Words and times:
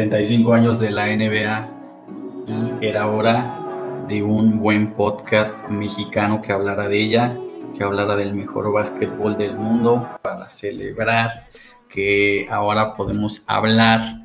75 0.00 0.54
años 0.54 0.80
de 0.80 0.90
la 0.90 1.08
NBA 1.08 1.68
y 2.46 2.86
era 2.86 3.06
hora 3.06 4.06
de 4.08 4.22
un 4.22 4.58
buen 4.58 4.94
podcast 4.94 5.54
mexicano 5.68 6.40
que 6.40 6.52
hablara 6.54 6.88
de 6.88 7.04
ella, 7.04 7.36
que 7.76 7.84
hablara 7.84 8.16
del 8.16 8.32
mejor 8.32 8.72
básquetbol 8.72 9.36
del 9.36 9.56
mundo 9.56 10.08
para 10.22 10.48
celebrar 10.48 11.48
que 11.90 12.48
ahora 12.50 12.96
podemos 12.96 13.44
hablar 13.46 14.22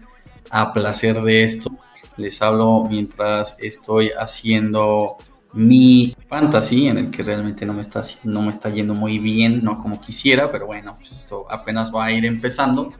a 0.49 0.71
placer 0.71 1.21
de 1.21 1.43
esto. 1.43 1.69
Les 2.15 2.41
hablo 2.41 2.85
mientras 2.89 3.57
estoy 3.59 4.11
haciendo 4.17 5.17
mi 5.51 6.15
fantasy 6.29 6.87
en 6.87 6.99
el 6.99 7.11
que 7.11 7.21
realmente 7.21 7.65
no 7.65 7.73
me 7.73 7.81
está 7.81 8.01
no 8.23 8.41
me 8.43 8.51
está 8.51 8.69
yendo 8.69 8.93
muy 8.93 9.19
bien, 9.19 9.61
no 9.61 9.77
como 9.83 9.99
quisiera, 9.99 10.49
pero 10.49 10.67
bueno, 10.67 10.93
pues 10.95 11.11
esto 11.11 11.45
apenas 11.49 11.93
va 11.93 12.05
a 12.05 12.11
ir 12.13 12.25
empezando 12.25 12.93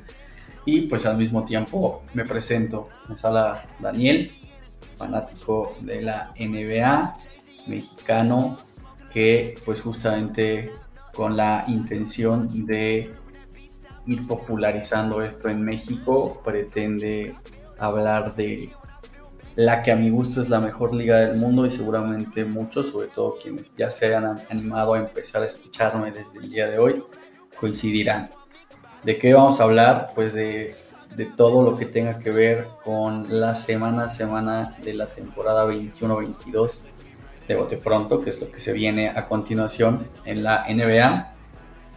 y 0.66 0.82
pues 0.82 1.06
al 1.06 1.18
mismo 1.18 1.46
tiempo 1.46 2.04
me 2.14 2.26
presento, 2.26 2.90
me 3.08 3.16
sala 3.16 3.66
Daniel, 3.80 4.32
fanático 4.98 5.76
de 5.82 6.02
la 6.02 6.34
NBA, 6.40 7.18
mexicano, 7.68 8.58
que 9.12 9.56
pues 9.64 9.82
justamente 9.82 10.72
con 11.14 11.38
la 11.38 11.66
intención 11.68 12.66
de 12.66 13.14
ir 14.08 14.28
popularizando 14.28 15.22
esto 15.24 15.50
en 15.50 15.62
México, 15.62 16.42
pretende 16.44 17.34
hablar 17.80 18.36
de 18.36 18.70
la 19.56 19.82
que 19.82 19.92
a 19.92 19.96
mi 19.96 20.10
gusto 20.10 20.42
es 20.42 20.50
la 20.50 20.60
mejor 20.60 20.94
liga 20.94 21.18
del 21.18 21.38
mundo 21.38 21.66
y 21.66 21.72
seguramente 21.72 22.44
muchos, 22.44 22.90
sobre 22.90 23.08
todo 23.08 23.38
quienes 23.42 23.74
ya 23.76 23.90
se 23.90 24.08
hayan 24.08 24.42
animado 24.50 24.94
a 24.94 25.00
empezar 25.00 25.44
a 25.44 25.46
escucharme 25.46 26.12
desde 26.12 26.40
el 26.40 26.50
día 26.50 26.68
de 26.68 26.78
hoy, 26.78 27.04
coincidirán. 27.58 28.30
¿De 29.06 29.20
qué 29.20 29.36
vamos 29.36 29.60
a 29.60 29.66
hablar? 29.66 30.14
Pues 30.16 30.34
de, 30.34 30.74
todo 31.38 31.62
lo 31.62 31.78
que 31.78 31.86
tenga 31.86 32.18
que 32.18 32.32
ver 32.32 32.68
con 32.84 33.40
la 33.40 33.54
semana 33.54 34.06
a 34.06 34.10
semana 34.10 34.76
de 34.84 34.96
la 34.96 35.06
temporada 35.06 35.68
21-22 35.68 36.80
de 37.48 37.56
Bote 37.56 37.78
Pronto, 37.78 38.20
que 38.22 38.32
es 38.32 38.42
lo 38.42 38.52
que 38.52 38.60
se 38.60 38.74
viene 38.74 39.10
a 39.10 39.28
continuación 39.28 40.08
en 40.26 40.44
la 40.44 40.66
NBA, 40.68 41.34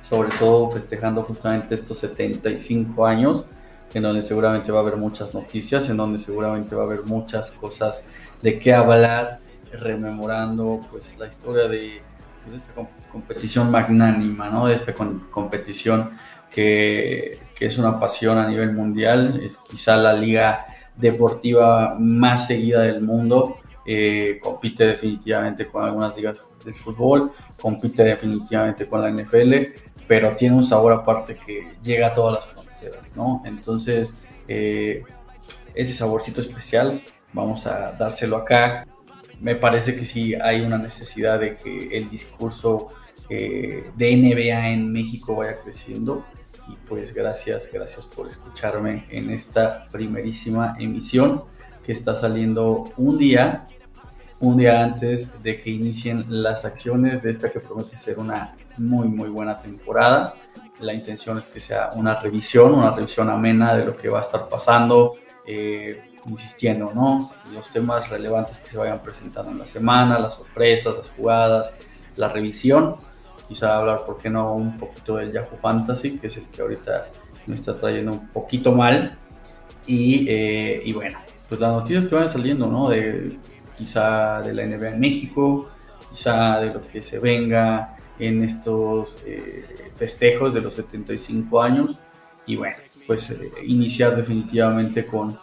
sobre 0.03 0.29
todo 0.39 0.71
festejando 0.71 1.23
justamente 1.23 1.77
estos 1.77 1.97
75 1.97 3.07
años, 3.07 3.47
en 3.95 4.03
donde 4.03 4.21
seguramente 4.21 4.71
va 4.71 4.81
a 4.81 4.83
haber 4.83 4.99
muchas 4.99 5.33
noticias, 5.33 5.89
en 5.89 5.97
donde 5.97 6.19
seguramente 6.19 6.75
va 6.75 6.83
a 6.83 6.87
haber 6.87 7.05
muchas 7.05 7.51
cosas 7.53 8.03
de 8.43 8.59
qué 8.59 8.75
hablar, 8.75 9.39
rememorando 9.73 10.83
pues 10.91 11.19
la 11.19 11.27
historia 11.27 11.69
de, 11.69 12.03
pues, 12.45 12.61
esta 12.61 12.75
competición 13.11 13.71
magnánima, 13.71 14.51
¿no? 14.51 14.67
de 14.67 14.75
esta 14.75 14.93
competición 14.93 16.11
que, 16.51 17.41
es 17.59 17.77
una 17.77 17.99
pasión 17.99 18.39
a 18.39 18.49
nivel 18.49 18.73
mundial, 18.73 19.41
es 19.43 19.59
quizá 19.69 19.97
la 19.97 20.13
liga 20.13 20.65
deportiva 20.97 21.97
más 21.99 22.47
seguida 22.47 22.83
del 22.83 23.01
mundo, 23.01 23.59
eh, 23.85 24.39
compite 24.41 24.87
definitivamente 24.87 25.67
con 25.67 25.85
algunas 25.85 26.17
ligas 26.17 26.47
del 26.65 26.75
fútbol, 26.75 27.33
compite 27.61 28.05
definitivamente 28.05 28.87
con 28.87 29.03
la 29.03 29.11
NFL, 29.11 29.55
pero 30.07 30.37
tiene 30.37 30.55
un 30.55 30.63
sabor 30.63 30.93
aparte 30.93 31.37
que 31.37 31.69
llega 31.83 32.09
a 32.09 32.15
todas 32.15 32.37
las 32.37 32.47
fronteras, 32.47 33.17
¿no? 33.17 33.43
Entonces, 33.45 34.15
eh, 34.47 35.03
ese 35.75 35.95
saborcito 35.95 36.41
especial, 36.41 37.01
vamos 37.33 37.67
a 37.67 37.93
dárselo 37.93 38.37
acá. 38.37 38.87
Me 39.41 39.55
parece 39.55 39.97
que 39.97 40.05
sí 40.05 40.35
hay 40.35 40.61
una 40.61 40.79
necesidad 40.79 41.41
de 41.41 41.57
que 41.57 41.97
el 41.97 42.09
discurso 42.09 42.89
eh, 43.31 43.91
de 43.97 44.17
NBA 44.17 44.71
en 44.71 44.93
México 44.93 45.37
vaya 45.37 45.57
creciendo 45.63 46.25
y 46.69 46.77
pues 46.87 47.15
gracias, 47.15 47.71
gracias 47.73 48.07
por 48.07 48.29
escucharme 48.29 49.07
en 49.09 49.31
esta 49.31 49.87
primerísima 49.91 50.77
emisión 50.79 51.45
que 51.83 51.93
está 51.93 52.15
saliendo 52.15 52.85
un 52.97 53.17
día, 53.17 53.67
un 54.41 54.59
día 54.59 54.85
antes 54.85 55.31
de 55.43 55.59
que 55.61 55.71
inicien 55.71 56.25
las 56.29 56.65
acciones 56.65 57.23
de 57.23 57.33
esta 57.33 57.51
que 57.51 57.61
promete 57.61 57.97
ser 57.97 58.19
una 58.19 58.55
muy, 58.77 59.09
muy 59.09 59.31
buena 59.31 59.61
temporada. 59.61 60.35
La 60.81 60.93
intención 60.93 61.39
es 61.39 61.47
que 61.47 61.61
sea 61.61 61.91
una 61.95 62.21
revisión, 62.21 62.75
una 62.75 62.91
revisión 62.91 63.31
amena 63.31 63.75
de 63.75 63.85
lo 63.87 63.97
que 63.97 64.09
va 64.09 64.19
a 64.19 64.23
estar 64.23 64.49
pasando, 64.49 65.15
eh, 65.47 66.03
insistiendo, 66.27 66.93
¿no? 66.95 67.31
Los 67.53 67.71
temas 67.71 68.09
relevantes 68.11 68.59
que 68.59 68.69
se 68.69 68.77
vayan 68.77 69.03
presentando 69.03 69.51
en 69.51 69.59
la 69.59 69.67
semana, 69.67 70.19
las 70.19 70.35
sorpresas, 70.35 70.95
las 70.95 71.11
jugadas, 71.11 71.75
la 72.17 72.29
revisión 72.29 72.97
quizá 73.49 73.79
hablar, 73.79 74.05
¿por 74.05 74.19
qué 74.19 74.29
no? 74.29 74.55
Un 74.55 74.79
poquito 74.79 75.17
del 75.17 75.33
Yahoo 75.33 75.57
Fantasy, 75.61 76.19
que 76.19 76.27
es 76.27 76.37
el 76.37 76.45
que 76.45 76.63
ahorita 76.63 77.09
me 77.47 77.57
está 77.57 77.79
trayendo 77.79 78.13
un 78.13 78.29
poquito 78.29 78.73
mal. 78.73 79.19
Y, 79.87 80.29
eh, 80.29 80.83
y 80.85 80.93
bueno, 80.93 81.19
pues 81.49 81.61
las 81.61 81.73
noticias 81.73 82.07
que 82.07 82.15
van 82.15 82.29
saliendo, 82.29 82.67
¿no? 82.67 82.91
De 82.91 83.39
quizá 83.77 84.43
de 84.43 84.53
la 84.53 84.67
NBA 84.67 84.91
en 84.91 85.01
México, 85.01 85.71
quizá 86.11 86.61
de 86.61 86.75
lo 86.75 86.83
que 86.83 87.01
se 87.01 87.19
venga 87.19 87.97
en 88.19 88.45
estos 88.45 89.19
eh, 89.25 89.65
festejos 89.97 90.53
de 90.53 90.61
los 90.61 90.75
75 90.75 91.63
años. 91.63 91.97
Y 92.47 92.57
bueno, 92.57 92.77
pues 93.07 93.31
eh, 93.31 93.51
iniciar 93.65 94.15
definitivamente 94.15 95.07
con, 95.07 95.39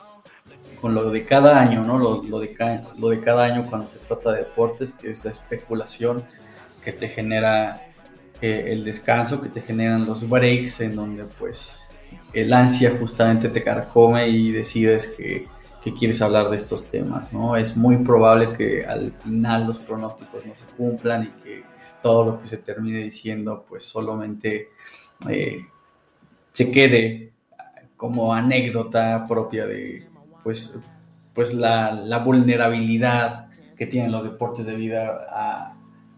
con 0.80 0.94
lo 0.94 1.10
de 1.10 1.26
cada 1.26 1.60
año, 1.60 1.84
¿no? 1.84 1.98
Lo, 1.98 2.22
lo, 2.24 2.40
de 2.40 2.56
lo 3.00 3.10
de 3.10 3.20
cada 3.22 3.46
año 3.46 3.66
cuando 3.68 3.88
se 3.88 3.98
trata 4.00 4.34
de 4.34 4.40
deportes, 4.40 4.94
que 4.94 5.10
es 5.10 5.26
la 5.26 5.32
especulación 5.32 6.24
que 6.84 6.92
te 6.92 7.08
genera 7.10 7.82
el 8.42 8.84
descanso 8.84 9.42
que 9.42 9.50
te 9.50 9.62
generan 9.62 10.06
los 10.06 10.28
breaks 10.28 10.82
en 10.82 10.96
donde 10.96 11.24
pues 11.40 11.76
el 12.34 12.52
ansia 12.54 12.96
justamente 13.00 13.50
te 13.50 13.64
carcome 13.64 14.30
y 14.30 14.52
decides 14.52 15.08
que, 15.08 15.48
que, 15.82 15.94
quieres 15.94 16.22
hablar 16.22 16.50
de 16.50 16.58
estos 16.58 16.88
temas, 16.88 17.32
¿no? 17.34 17.56
Es 17.56 17.78
muy 17.78 17.98
probable 17.98 18.54
que 18.54 18.86
al 18.86 19.14
final 19.24 19.68
los 19.68 19.80
pronósticos 19.80 20.46
no 20.46 20.54
se 20.56 20.66
cumplan 20.76 21.24
y 21.24 21.44
que 21.44 21.64
todo 22.02 22.26
lo 22.26 22.40
que 22.40 22.48
se 22.48 22.58
termine 22.58 23.00
diciendo 23.00 23.66
pues 23.68 23.86
solamente 23.86 24.70
eh, 25.30 25.66
se 26.52 26.72
quede 26.72 27.32
como 27.96 28.34
anécdota 28.34 29.26
propia 29.28 29.66
de 29.66 30.08
pues, 30.44 30.78
pues 31.34 31.54
la, 31.54 31.92
la 31.92 32.20
vulnerabilidad 32.20 33.48
que 33.76 33.88
tienen 33.88 34.12
los 34.12 34.24
deportes 34.24 34.66
de 34.66 34.76
vida 34.76 35.28
a, 35.30 35.74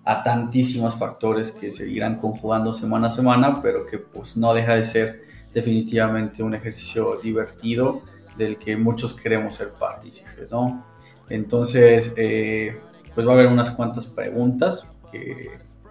a 0.07 0.23
tantísimos 0.23 0.95
factores 0.95 1.51
que 1.51 1.69
seguirán 1.69 2.19
conjugando 2.19 2.71
semana 2.71 3.09
a 3.09 3.11
semana, 3.11 3.61
pero 3.61 3.85
que 3.85 3.97
pues 3.97 4.37
no 4.37 4.53
deja 4.53 4.75
de 4.75 4.85
ser 4.85 5.25
definitivamente 5.53 6.41
un 6.41 6.55
ejercicio 6.55 7.19
divertido 7.21 8.03
del 8.37 8.57
que 8.57 8.77
muchos 8.77 9.13
queremos 9.13 9.55
ser 9.55 9.73
partícipes, 9.73 10.49
¿no? 10.49 10.85
Entonces, 11.29 12.13
eh, 12.15 12.79
pues 13.13 13.27
va 13.27 13.31
a 13.31 13.33
haber 13.33 13.47
unas 13.47 13.69
cuantas 13.71 14.07
preguntas 14.07 14.87
que 15.11 15.49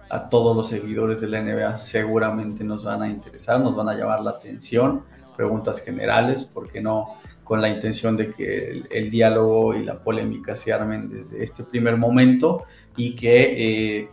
a 0.09 0.29
todos 0.29 0.57
los 0.57 0.67
seguidores 0.67 1.21
de 1.21 1.27
la 1.27 1.39
NBA 1.39 1.77
seguramente 1.77 2.63
nos 2.63 2.85
van 2.85 3.03
a 3.03 3.09
interesar, 3.09 3.59
nos 3.59 3.75
van 3.75 3.89
a 3.89 3.93
llamar 3.93 4.21
la 4.21 4.31
atención, 4.31 5.03
preguntas 5.35 5.79
generales, 5.79 6.43
porque 6.43 6.81
no 6.81 7.17
con 7.47 7.61
la 7.61 7.69
intención 7.69 8.17
de 8.17 8.31
que 8.31 8.83
el, 8.89 9.09
diálogo 9.09 9.73
y 9.73 9.85
la 9.85 9.99
polémica 9.99 10.53
se 10.53 10.73
armen 10.73 11.07
desde 11.07 11.41
este 11.41 11.63
primer 11.63 11.95
momento 11.95 12.65
y 12.97 13.15
que, 13.15 13.99
eh, 13.99 14.09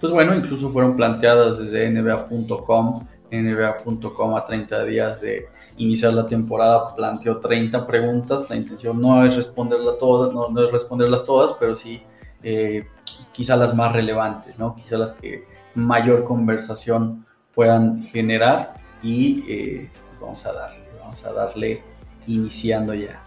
pues 0.00 0.12
bueno, 0.12 0.34
incluso 0.34 0.68
fueron 0.68 0.96
planteadas 0.96 1.58
desde 1.58 1.88
NBA.com, 1.88 3.06
NBA.com 3.30 4.36
a 4.36 4.44
30 4.44 4.84
días 4.84 5.20
de 5.20 5.48
iniciar 5.76 6.12
la 6.12 6.26
temporada 6.26 6.94
planteó 6.94 7.38
30 7.38 7.86
preguntas, 7.86 8.48
la 8.50 8.56
intención 8.56 9.00
no 9.00 9.24
es 9.24 9.34
responderlas 9.34 9.98
todas, 9.98 10.32
no, 10.32 10.64
es 10.64 10.70
responderlas 10.70 11.24
todas, 11.24 11.56
pero 11.58 11.74
sí 11.74 12.02
eh, 12.42 12.86
quizá 13.32 13.56
las 13.56 13.74
más 13.74 13.92
relevantes, 13.92 14.58
¿no? 14.58 14.74
quizá 14.76 14.96
las 14.98 15.12
que 15.12 15.44
mayor 15.74 16.24
conversación 16.24 17.24
puedan 17.54 18.02
generar 18.04 18.74
y 19.02 19.44
eh, 19.48 19.90
vamos 20.20 20.44
a 20.46 20.52
darle, 20.52 20.84
vamos 21.00 21.24
a 21.24 21.32
darle 21.32 21.82
iniciando 22.26 22.94
ya. 22.94 23.23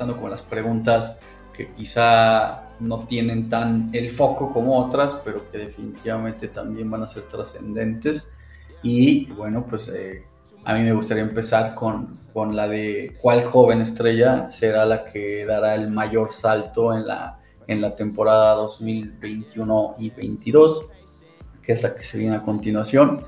Pasando 0.00 0.18
con 0.18 0.30
las 0.30 0.40
preguntas 0.40 1.18
que 1.54 1.72
quizá 1.72 2.68
no 2.80 3.00
tienen 3.04 3.50
tan 3.50 3.90
el 3.92 4.08
foco 4.08 4.50
como 4.50 4.78
otras, 4.78 5.14
pero 5.22 5.42
que 5.52 5.58
definitivamente 5.58 6.48
también 6.48 6.90
van 6.90 7.02
a 7.02 7.06
ser 7.06 7.24
trascendentes. 7.24 8.26
Y 8.82 9.26
bueno, 9.32 9.66
pues 9.68 9.90
eh, 9.94 10.24
a 10.64 10.72
mí 10.72 10.84
me 10.84 10.94
gustaría 10.94 11.22
empezar 11.22 11.74
con, 11.74 12.18
con, 12.32 12.56
la 12.56 12.66
de 12.66 13.14
cuál 13.20 13.44
joven 13.44 13.82
estrella 13.82 14.50
será 14.52 14.86
la 14.86 15.04
que 15.04 15.44
dará 15.44 15.74
el 15.74 15.90
mayor 15.90 16.32
salto 16.32 16.94
en 16.94 17.06
la, 17.06 17.38
en 17.66 17.82
la 17.82 17.94
temporada 17.94 18.54
2021 18.54 19.96
y 19.98 20.08
22, 20.08 20.86
que 21.60 21.72
es 21.72 21.82
la 21.82 21.94
que 21.94 22.04
se 22.04 22.16
viene 22.16 22.36
a 22.36 22.40
continuación 22.40 23.26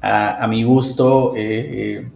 a, 0.00 0.46
mi 0.46 0.64
gusto, 0.64 1.36
eh, 1.36 1.98
eh, 1.98 2.10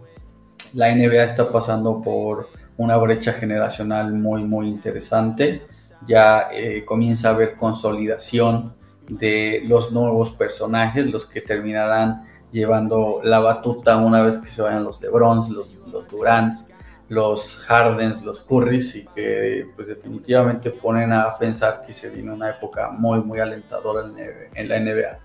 la 0.73 0.95
NBA 0.95 1.23
está 1.23 1.51
pasando 1.51 2.01
por 2.01 2.49
una 2.77 2.97
brecha 2.97 3.33
generacional 3.33 4.13
muy, 4.13 4.43
muy 4.43 4.67
interesante. 4.67 5.63
Ya 6.07 6.49
eh, 6.51 6.83
comienza 6.85 7.29
a 7.29 7.33
haber 7.33 7.55
consolidación 7.55 8.73
de 9.07 9.61
los 9.65 9.91
nuevos 9.91 10.31
personajes, 10.31 11.05
los 11.05 11.25
que 11.25 11.41
terminarán 11.41 12.23
llevando 12.51 13.21
la 13.23 13.39
batuta 13.39 13.97
una 13.97 14.21
vez 14.21 14.39
que 14.39 14.47
se 14.47 14.61
vayan 14.61 14.83
los 14.83 15.01
LeBrons, 15.01 15.49
los, 15.49 15.69
los 15.87 16.07
Durants, 16.09 16.69
los 17.11 17.61
Hardens, 17.67 18.23
los 18.23 18.41
Currys 18.41 18.95
y 18.95 19.05
que 19.05 19.67
pues 19.75 19.89
definitivamente 19.89 20.71
ponen 20.71 21.11
a 21.11 21.37
pensar 21.37 21.81
que 21.85 21.91
se 21.91 22.09
viene 22.09 22.31
una 22.31 22.51
época 22.51 22.89
muy 22.89 23.19
muy 23.19 23.39
alentadora 23.39 24.09
en, 24.55 24.69
la 24.69 24.79
NBA. 24.79 25.19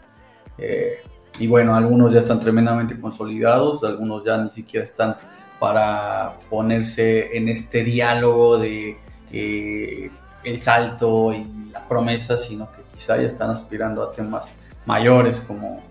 Eh, 0.58 0.96
y 1.38 1.46
bueno, 1.46 1.76
algunos 1.76 2.12
ya 2.12 2.20
están 2.20 2.40
tremendamente 2.40 2.99
consolidados, 2.99 3.84
algunos 3.84 4.25
ya 4.25 4.37
ni 4.37 4.50
siquiera 4.50 4.82
están 4.82 5.16
para 5.58 6.34
ponerse 6.50 7.36
en 7.36 7.48
este 7.48 7.84
diálogo 7.84 8.58
de 8.58 8.96
eh, 9.32 10.10
el 10.44 10.62
salto 10.62 11.32
y 11.32 11.70
la 11.72 11.86
promesa, 11.86 12.38
sino 12.38 12.70
que 12.70 12.82
quizá 12.94 13.16
ya 13.16 13.26
están 13.26 13.50
aspirando 13.50 14.02
a 14.02 14.10
temas 14.10 14.48
mayores 14.84 15.40
como 15.40 15.82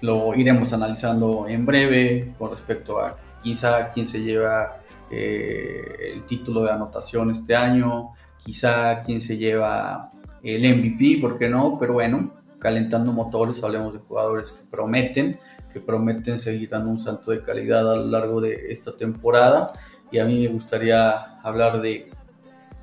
lo 0.00 0.34
iremos 0.34 0.72
analizando 0.72 1.46
en 1.46 1.66
breve 1.66 2.32
con 2.38 2.50
respecto 2.50 3.00
a 3.00 3.16
quizá 3.42 3.90
quién 3.90 4.06
se 4.06 4.20
lleva 4.20 4.80
eh, 5.10 6.12
el 6.14 6.24
título 6.24 6.62
de 6.62 6.70
anotación 6.70 7.30
este 7.30 7.54
año, 7.54 8.12
quizá 8.38 9.02
quién 9.02 9.20
se 9.20 9.36
lleva 9.36 10.10
el 10.42 10.62
MVP, 10.62 11.20
¿por 11.20 11.38
qué 11.38 11.48
no? 11.48 11.76
Pero 11.78 11.94
bueno, 11.94 12.32
calentando 12.58 13.12
motores, 13.12 13.62
hablemos 13.62 13.92
de 13.92 14.00
jugadores 14.00 14.52
que 14.52 14.64
prometen, 14.70 15.38
que 15.72 15.80
prometen 15.80 16.38
seguir 16.38 16.68
dando 16.68 16.90
un 16.90 16.98
salto 16.98 17.30
de 17.30 17.42
calidad 17.42 17.90
a 17.92 17.96
lo 17.96 18.06
largo 18.06 18.40
de 18.40 18.72
esta 18.72 18.96
temporada. 18.96 19.72
Y 20.10 20.18
a 20.18 20.24
mí 20.24 20.40
me 20.40 20.48
gustaría 20.48 21.36
hablar 21.42 21.80
de, 21.80 22.10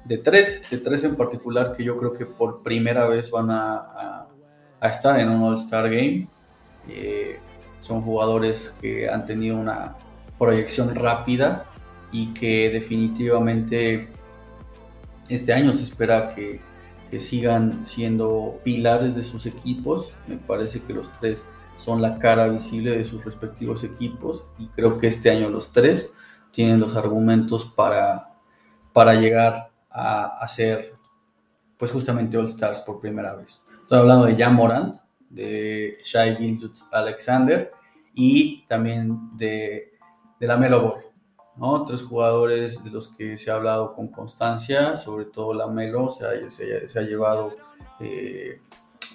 de 0.06 0.18
tres, 0.18 0.70
de 0.70 0.78
tres 0.78 1.04
en 1.04 1.16
particular 1.16 1.76
que 1.76 1.84
yo 1.84 1.98
creo 1.98 2.14
que 2.14 2.26
por 2.26 2.64
primera 2.64 3.08
vez 3.08 3.30
van 3.30 3.52
a, 3.52 4.28
a, 4.80 4.90
estar 4.90 5.20
en 5.20 5.30
un 5.30 5.44
All-Star 5.44 5.90
Game. 5.90 6.28
Eh, 6.88 7.38
son 7.82 8.02
jugadores 8.02 8.74
que 8.82 9.10
han 9.10 9.26
tenido 9.26 9.58
una 9.58 9.96
proyección 10.38 10.96
rápida 10.96 11.66
y 12.12 12.34
que 12.34 12.70
definitivamente 12.70 14.08
este 15.30 15.54
año 15.54 15.74
se 15.74 15.84
espera 15.84 16.34
que, 16.34 16.62
que 17.12 17.20
sigan 17.20 17.84
siendo 17.86 18.58
pilares 18.64 19.16
de 19.16 19.24
sus 19.24 19.46
equipos. 19.46 20.16
Me 20.28 20.38
parece 20.38 20.82
que 20.82 20.94
los 20.94 21.12
tres 21.20 21.46
son 21.78 22.02
la 22.02 22.20
cara 22.20 22.50
visible 22.50 22.98
de 22.98 23.04
sus 23.04 23.24
respectivos 23.24 23.84
equipos 23.84 24.46
y 24.58 24.68
creo 24.68 24.98
que 24.98 25.08
este 25.08 25.30
año 25.30 25.50
los 25.50 25.72
tres 25.72 26.14
tienen 26.52 26.80
los 26.80 26.96
argumentos 26.96 27.66
para, 27.66 28.34
para 28.94 29.14
llegar 29.14 29.72
a, 29.90 30.40
a 30.40 30.48
ser 30.48 30.94
pues 31.78 31.92
justamente 31.92 32.38
All 32.38 32.48
Stars 32.48 32.80
por 32.82 33.00
primera 33.00 33.36
vez. 33.36 33.64
Estoy 33.82 34.00
hablando 34.00 34.26
de 34.26 34.36
Jan 34.36 34.56
Morant, 34.56 35.00
de 35.30 35.98
Shai 36.04 36.36
Gilgis 36.36 36.88
Alexander 36.92 37.72
y 38.14 38.66
también 38.68 39.30
de, 39.38 39.94
de 40.40 40.48
la 40.48 40.58
Melo 40.58 40.82
Ball. 40.82 41.04
¿no? 41.56 41.86
Tres 41.86 42.04
jugadores 42.04 42.84
de 42.84 42.90
los 42.90 43.10
que 43.10 43.38
se 43.38 43.52
ha 43.52 43.56
hablado 43.56 43.94
con 43.96 44.10
constancia, 44.10 44.98
sobre 44.98 45.26
todo 45.26 45.54
la 45.54 45.68
Melo 45.68 46.10
se 46.10 46.26
ha, 46.26 46.50
se 46.50 47.00
ha, 47.00 47.04
llevado 47.04 47.56
eh, 48.00 48.62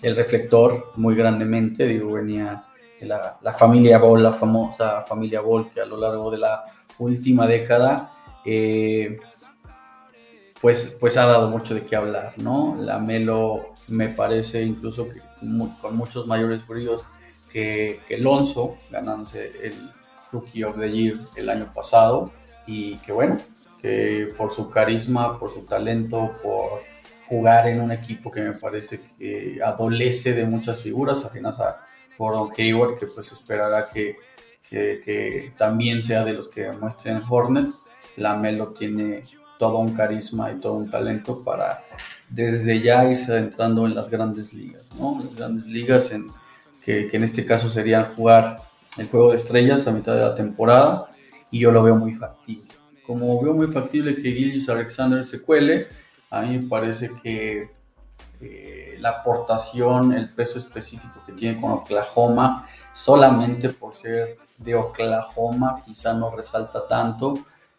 el 0.02 0.16
reflector 0.16 0.92
muy 0.96 1.14
grandemente, 1.14 1.86
venía 1.86 2.64
la, 3.00 3.38
la, 3.40 3.52
familia 3.52 3.98
Ball, 3.98 4.22
la 4.22 4.32
famosa 4.32 5.02
familia 5.02 5.40
Ball 5.40 5.70
que 5.70 5.80
a 5.80 5.86
lo 5.86 5.96
largo 5.96 6.30
de 6.30 6.38
la 6.38 6.64
última 6.98 7.46
década 7.46 8.12
eh, 8.44 9.18
pues, 10.60 10.96
pues 11.00 11.16
ha 11.16 11.26
dado 11.26 11.48
mucho 11.48 11.74
de 11.74 11.84
qué 11.84 11.96
hablar, 11.96 12.34
¿no? 12.36 12.76
La 12.78 12.98
Melo 12.98 13.74
me 13.88 14.08
parece 14.08 14.62
incluso 14.62 15.08
que 15.08 15.20
con 15.80 15.96
muchos 15.96 16.26
mayores 16.26 16.66
brillos 16.66 17.04
que, 17.52 18.00
que 18.06 18.14
Alonso, 18.14 18.76
ganándose 18.90 19.52
el 19.62 19.74
Rookie 20.30 20.64
of 20.64 20.78
the 20.78 20.90
Year 20.90 21.18
el 21.34 21.50
año 21.50 21.70
pasado 21.74 22.30
y 22.66 22.96
que 22.98 23.12
bueno, 23.12 23.36
que 23.80 24.32
por 24.36 24.54
su 24.54 24.70
carisma, 24.70 25.38
por 25.38 25.52
su 25.52 25.62
talento, 25.62 26.32
por 26.42 26.80
jugar 27.32 27.66
en 27.66 27.80
un 27.80 27.90
equipo 27.90 28.30
que 28.30 28.42
me 28.42 28.52
parece 28.52 29.00
que 29.16 29.58
adolece 29.64 30.34
de 30.34 30.44
muchas 30.44 30.82
figuras 30.82 31.24
ajenas 31.24 31.58
a 31.60 31.78
Gordon 32.18 32.50
Hayward, 32.54 32.98
que 32.98 33.06
pues 33.06 33.32
esperará 33.32 33.88
que, 33.88 34.16
que, 34.68 35.50
también 35.56 36.02
sea 36.02 36.26
de 36.26 36.34
los 36.34 36.48
que 36.48 36.70
muestren 36.72 37.22
Hornets. 37.26 37.88
La 38.18 38.36
Melo 38.36 38.74
tiene 38.74 39.22
todo 39.58 39.78
un 39.78 39.94
carisma 39.94 40.52
y 40.52 40.60
todo 40.60 40.74
un 40.74 40.90
talento 40.90 41.42
para 41.42 41.82
desde 42.28 42.82
ya 42.82 43.06
irse 43.06 43.32
adentrando 43.32 43.86
en 43.86 43.94
las 43.94 44.10
grandes 44.10 44.52
ligas, 44.52 44.84
¿no? 44.98 45.18
Las 45.24 45.34
grandes 45.34 45.64
ligas 45.64 46.12
en, 46.12 46.26
que, 46.84 47.08
que 47.08 47.16
en 47.16 47.24
este 47.24 47.46
caso 47.46 47.70
serían 47.70 48.04
jugar 48.14 48.56
el 48.98 49.06
juego 49.06 49.30
de 49.30 49.38
estrellas 49.38 49.86
a 49.86 49.92
mitad 49.92 50.14
de 50.14 50.20
la 50.20 50.34
temporada 50.34 51.10
y 51.50 51.60
yo 51.60 51.72
lo 51.72 51.82
veo 51.82 51.96
muy 51.96 52.12
factible. 52.12 52.68
Como 53.06 53.42
veo 53.42 53.54
muy 53.54 53.68
factible 53.68 54.16
que 54.16 54.32
Gilles 54.32 54.68
Alexander 54.68 55.24
se 55.24 55.40
cuele, 55.40 55.88
a 56.32 56.40
mí 56.40 56.58
me 56.58 56.66
parece 56.66 57.10
que 57.22 57.70
eh, 58.40 58.96
la 58.98 59.10
aportación, 59.10 60.14
el 60.14 60.30
peso 60.30 60.58
específico 60.58 61.20
que 61.26 61.32
tiene 61.32 61.60
con 61.60 61.72
Oklahoma, 61.72 62.66
solamente 62.94 63.68
por 63.68 63.94
ser 63.94 64.38
de 64.56 64.74
Oklahoma, 64.74 65.82
quizá 65.84 66.14
no 66.14 66.34
resalta 66.34 66.88
tanto, 66.88 67.34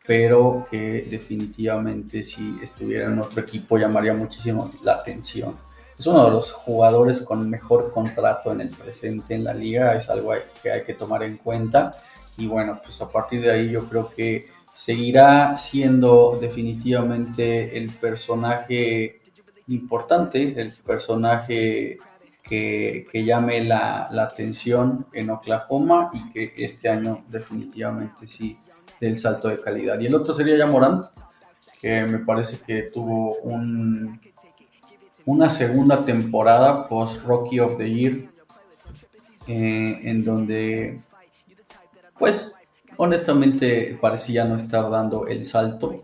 pero 0.05 0.67
que 0.69 1.07
definitivamente 1.09 2.23
si 2.23 2.59
estuviera 2.61 3.07
en 3.07 3.19
otro 3.19 3.41
equipo 3.41 3.77
llamaría 3.77 4.13
muchísimo 4.13 4.69
la 4.83 4.93
atención. 4.93 5.55
Es 5.97 6.05
uno 6.05 6.23
de 6.25 6.31
los 6.31 6.51
jugadores 6.51 7.23
con 7.23 7.49
mejor 7.49 7.91
contrato 7.91 8.51
en 8.51 8.61
el 8.61 8.69
presente 8.69 9.33
en 9.33 9.45
la 9.45 9.53
liga, 9.55 9.95
es 9.95 10.09
algo 10.11 10.31
que 10.61 10.71
hay 10.71 10.83
que 10.83 10.93
tomar 10.93 11.23
en 11.23 11.37
cuenta 11.37 11.97
y 12.37 12.45
bueno, 12.45 12.79
pues 12.83 13.01
a 13.01 13.09
partir 13.09 13.41
de 13.41 13.51
ahí 13.51 13.71
yo 13.71 13.85
creo 13.85 14.09
que 14.09 14.45
seguirá 14.75 15.57
siendo 15.57 16.37
definitivamente 16.39 17.77
el 17.77 17.89
personaje 17.91 19.21
importante, 19.67 20.59
el 20.59 20.73
personaje 20.85 21.97
que, 22.43 23.07
que 23.11 23.25
llame 23.25 23.63
la, 23.63 24.07
la, 24.11 24.23
atención 24.23 25.07
en 25.13 25.29
Oklahoma 25.29 26.09
y 26.13 26.31
que 26.31 26.53
este 26.57 26.89
año 26.89 27.23
definitivamente 27.29 28.27
sí 28.27 28.57
del 28.99 29.17
salto 29.17 29.47
de 29.47 29.61
calidad. 29.61 29.99
Y 29.99 30.07
el 30.07 30.15
otro 30.15 30.33
sería 30.33 30.57
ya 30.57 30.67
Morant, 30.67 31.05
que 31.79 32.03
me 32.03 32.19
parece 32.19 32.59
que 32.59 32.83
tuvo 32.83 33.35
un, 33.37 34.19
una 35.25 35.49
segunda 35.49 36.03
temporada 36.03 36.87
post 36.87 37.23
Rocky 37.23 37.59
of 37.59 37.77
the 37.77 37.89
Year, 37.89 38.29
eh, 39.47 39.99
en 40.03 40.23
donde 40.23 41.01
pues 42.17 42.51
honestamente 42.97 43.97
parecía 44.01 44.45
no 44.45 44.57
estar 44.57 44.89
dando 44.89 45.27
el 45.27 45.45
salto 45.45 45.97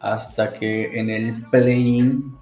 hasta 0.00 0.52
que 0.52 0.98
en 0.98 1.10
el 1.10 1.42
play-in 1.50 2.36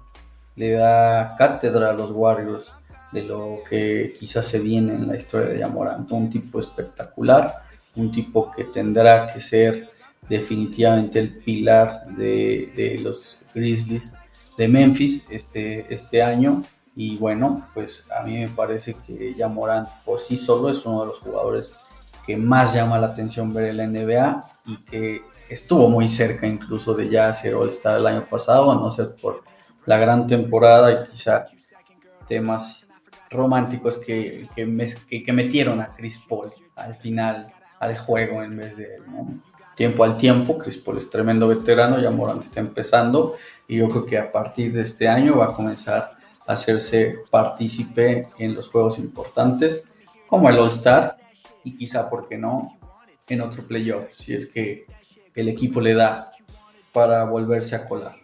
le 0.55 0.71
da 0.71 1.35
cátedra 1.37 1.89
a 1.89 1.93
los 1.93 2.11
Warriors 2.11 2.71
de 3.11 3.23
lo 3.23 3.59
que 3.69 4.13
quizás 4.19 4.45
se 4.45 4.59
viene 4.59 4.93
en 4.93 5.07
la 5.07 5.17
historia 5.17 5.47
de 5.47 5.59
Yamorant. 5.59 6.11
Un 6.11 6.29
tipo 6.29 6.59
espectacular, 6.59 7.53
un 7.95 8.11
tipo 8.11 8.51
que 8.51 8.65
tendrá 8.65 9.31
que 9.33 9.39
ser 9.41 9.89
definitivamente 10.27 11.19
el 11.19 11.37
pilar 11.37 12.05
de, 12.17 12.99
los 13.01 13.37
Grizzlies 13.53 14.13
de 14.57 14.67
Memphis 14.67 15.23
este, 15.29 15.93
este 15.93 16.21
año. 16.21 16.61
Y 16.95 17.17
bueno, 17.17 17.67
pues 17.73 18.05
a 18.17 18.23
mí 18.23 18.35
me 18.35 18.47
parece 18.47 18.95
que 19.05 19.33
Yamorant 19.35 19.87
por 20.05 20.19
sí 20.19 20.35
solo 20.35 20.69
es 20.69 20.85
uno 20.85 21.01
de 21.01 21.07
los 21.07 21.19
jugadores 21.19 21.73
que 22.25 22.37
más 22.37 22.73
llama 22.73 22.97
la 22.97 23.07
atención 23.07 23.53
ver 23.53 23.65
en 23.69 23.77
la 23.77 23.87
NBA 23.87 24.43
y 24.65 24.77
que 24.77 25.21
estuvo 25.49 25.89
muy 25.89 26.07
cerca 26.07 26.47
incluso 26.47 26.93
de 26.93 27.09
ya 27.09 27.33
ser 27.33 27.55
All-Star 27.55 27.97
el 27.99 28.07
año 28.07 28.25
pasado, 28.25 28.71
a 28.71 28.75
no 28.75 28.89
ser 28.91 29.15
por 29.21 29.43
la 29.85 29.97
gran 29.97 30.27
temporada 30.27 30.91
y 30.91 31.11
quizá 31.11 31.45
temas 32.27 32.87
románticos 33.29 33.97
que, 33.97 34.47
que, 34.55 35.33
metieron 35.33 35.81
a 35.81 35.89
Chris 35.89 36.19
Paul 36.27 36.49
al 36.75 36.95
final 36.95 37.47
al 37.79 37.97
juego 37.97 38.41
en 38.41 38.57
vez 38.57 38.77
de 38.77 38.87
tiempo 39.75 40.03
al 40.03 40.17
tiempo. 40.17 40.57
Chris 40.57 40.77
Paul 40.77 40.97
es 40.97 41.09
tremendo 41.09 41.47
veterano, 41.47 41.99
ya 41.99 42.09
Morán 42.09 42.39
está 42.39 42.59
empezando 42.59 43.35
y 43.67 43.77
yo 43.77 43.89
creo 43.89 44.05
que 44.05 44.17
a 44.17 44.31
partir 44.31 44.73
de 44.73 44.83
este 44.83 45.07
año 45.07 45.37
va 45.37 45.45
a 45.45 45.53
comenzar 45.53 46.13
a 46.47 46.53
hacerse 46.53 47.15
partícipe 47.29 48.29
en 48.39 48.55
los 48.55 48.69
juegos 48.69 48.97
importantes 48.97 49.87
como 50.27 50.49
el 50.49 50.57
All-Star 50.57 51.17
y 51.65 51.75
quizá, 51.77 52.09
¿por 52.09 52.29
qué 52.29 52.37
no?, 52.37 52.77
en 53.27 53.41
otro 53.41 53.63
playoff, 53.63 54.13
si 54.15 54.35
es 54.35 54.47
que 54.47 54.85
el 55.33 55.49
equipo 55.49 55.81
le 55.81 55.93
da 55.93 56.31
para 56.93 57.25
volverse 57.25 57.75
a 57.75 57.87
colar. 57.87 58.15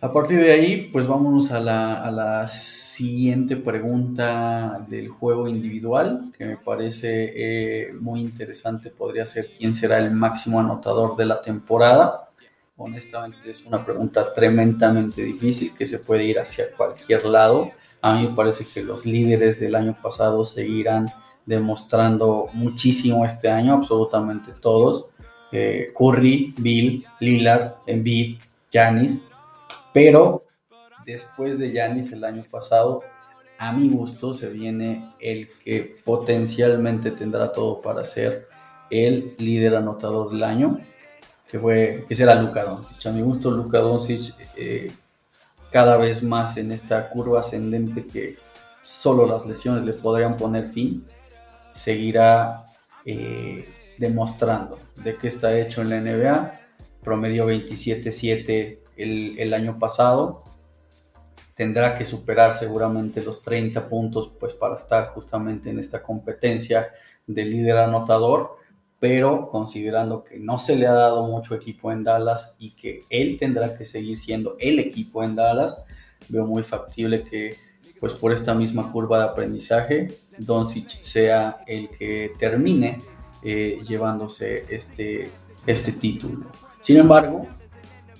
A 0.00 0.12
partir 0.12 0.38
de 0.38 0.52
ahí, 0.52 0.90
pues 0.92 1.06
vámonos 1.06 1.50
a 1.50 1.58
la, 1.58 2.04
a 2.04 2.10
la 2.10 2.48
siguiente 2.48 3.56
pregunta 3.56 4.84
del 4.88 5.08
juego 5.08 5.48
individual, 5.48 6.32
que 6.36 6.44
me 6.44 6.56
parece 6.58 7.32
eh, 7.34 7.92
muy 7.98 8.20
interesante. 8.20 8.90
Podría 8.90 9.26
ser 9.26 9.50
quién 9.56 9.74
será 9.74 9.98
el 9.98 10.10
máximo 10.10 10.60
anotador 10.60 11.16
de 11.16 11.24
la 11.24 11.40
temporada. 11.40 12.28
Honestamente 12.76 13.50
es 13.50 13.64
una 13.64 13.84
pregunta 13.84 14.32
tremendamente 14.34 15.22
difícil 15.22 15.72
que 15.76 15.86
se 15.86 15.98
puede 15.98 16.24
ir 16.24 16.38
hacia 16.38 16.70
cualquier 16.76 17.24
lado. 17.24 17.70
A 18.02 18.14
mí 18.14 18.28
me 18.28 18.34
parece 18.34 18.66
que 18.66 18.84
los 18.84 19.06
líderes 19.06 19.58
del 19.58 19.74
año 19.74 19.96
pasado 20.00 20.44
seguirán 20.44 21.06
demostrando 21.46 22.48
muchísimo 22.52 23.24
este 23.24 23.48
año, 23.48 23.74
absolutamente 23.74 24.52
todos. 24.60 25.06
Eh, 25.52 25.92
Curry, 25.96 26.54
Bill, 26.58 27.06
Lillard, 27.20 27.76
Embiid, 27.86 28.38
Janis, 28.72 29.22
pero 29.94 30.44
después 31.06 31.58
de 31.58 31.72
Janis 31.72 32.12
el 32.12 32.24
año 32.24 32.44
pasado, 32.50 33.02
a 33.58 33.72
mi 33.72 33.88
gusto 33.88 34.34
se 34.34 34.50
viene 34.50 35.12
el 35.20 35.48
que 35.64 35.96
potencialmente 36.04 37.12
tendrá 37.12 37.52
todo 37.52 37.80
para 37.80 38.04
ser 38.04 38.48
el 38.90 39.34
líder 39.38 39.76
anotador 39.76 40.30
del 40.30 40.42
año, 40.42 40.80
que 41.48 41.58
fue 41.58 42.04
que 42.08 42.14
será 42.14 42.34
Luka 42.34 42.64
Doncic. 42.64 43.06
A 43.06 43.12
mi 43.12 43.22
gusto 43.22 43.50
Luka 43.50 43.78
Doncic 43.78 44.34
eh, 44.56 44.92
cada 45.70 45.96
vez 45.96 46.22
más 46.22 46.56
en 46.56 46.72
esta 46.72 47.08
curva 47.08 47.40
ascendente 47.40 48.06
que 48.06 48.36
solo 48.82 49.26
las 49.26 49.46
lesiones 49.46 49.84
le 49.84 49.92
podrían 49.92 50.36
poner 50.36 50.70
fin, 50.70 51.04
seguirá 51.76 52.64
eh, 53.04 53.68
demostrando 53.98 54.78
de 54.96 55.16
qué 55.16 55.28
está 55.28 55.56
hecho 55.58 55.82
en 55.82 55.90
la 55.90 56.00
NBA. 56.00 56.60
Promedio 57.02 57.48
27-7 57.48 58.78
el, 58.96 59.38
el 59.38 59.54
año 59.54 59.78
pasado. 59.78 60.42
Tendrá 61.54 61.96
que 61.96 62.04
superar 62.04 62.54
seguramente 62.54 63.22
los 63.22 63.42
30 63.42 63.84
puntos 63.84 64.30
pues 64.40 64.54
para 64.54 64.76
estar 64.76 65.08
justamente 65.08 65.70
en 65.70 65.78
esta 65.78 66.02
competencia 66.02 66.88
de 67.26 67.44
líder 67.44 67.78
anotador, 67.78 68.56
pero 68.98 69.48
considerando 69.50 70.24
que 70.24 70.38
no 70.38 70.58
se 70.58 70.76
le 70.76 70.86
ha 70.86 70.92
dado 70.92 71.26
mucho 71.26 71.54
equipo 71.54 71.92
en 71.92 72.04
Dallas 72.04 72.54
y 72.58 72.74
que 72.76 73.04
él 73.10 73.36
tendrá 73.38 73.76
que 73.76 73.86
seguir 73.86 74.16
siendo 74.18 74.56
el 74.58 74.78
equipo 74.78 75.22
en 75.22 75.34
Dallas, 75.34 75.82
veo 76.28 76.46
muy 76.46 76.62
factible 76.62 77.22
que 77.22 77.56
pues 78.00 78.12
por 78.14 78.32
esta 78.32 78.54
misma 78.54 78.92
curva 78.92 79.18
de 79.18 79.24
aprendizaje, 79.24 80.18
Doncic 80.38 81.02
sea 81.02 81.58
el 81.66 81.88
que 81.90 82.32
termine 82.38 83.00
eh, 83.42 83.80
llevándose 83.86 84.64
este, 84.68 85.30
este 85.66 85.92
título. 85.92 86.46
Sin 86.80 86.96
embargo, 86.96 87.46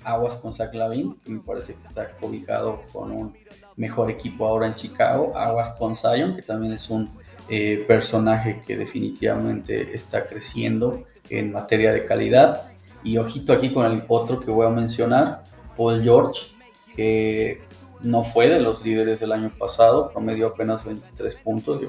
aguas 0.03 0.35
con 0.35 0.53
Zach 0.53 0.71
que 0.71 1.31
me 1.31 1.39
parece 1.39 1.73
que 1.73 1.87
está 1.87 2.11
ubicado 2.21 2.81
con 2.93 3.11
un 3.11 3.33
mejor 3.75 4.09
equipo 4.09 4.47
ahora 4.47 4.67
en 4.67 4.75
Chicago, 4.75 5.37
aguas 5.37 5.69
con 5.77 5.95
Zion, 5.95 6.35
que 6.35 6.41
también 6.41 6.73
es 6.73 6.89
un 6.89 7.09
eh, 7.49 7.83
personaje 7.87 8.61
que 8.65 8.75
definitivamente 8.75 9.95
está 9.95 10.25
creciendo 10.25 11.03
en 11.29 11.51
materia 11.51 11.91
de 11.91 12.05
calidad. 12.05 12.71
Y 13.03 13.17
ojito 13.17 13.53
aquí 13.53 13.71
con 13.71 13.85
el 13.85 14.03
otro 14.07 14.39
que 14.39 14.51
voy 14.51 14.65
a 14.65 14.69
mencionar, 14.69 15.43
Paul 15.75 16.03
George, 16.03 16.47
que 16.95 17.61
no 18.01 18.23
fue 18.23 18.49
de 18.49 18.59
los 18.59 18.83
líderes 18.83 19.19
del 19.19 19.31
año 19.31 19.51
pasado, 19.57 20.09
promedió 20.11 20.47
apenas 20.47 20.83
23 20.83 21.35
puntos, 21.35 21.81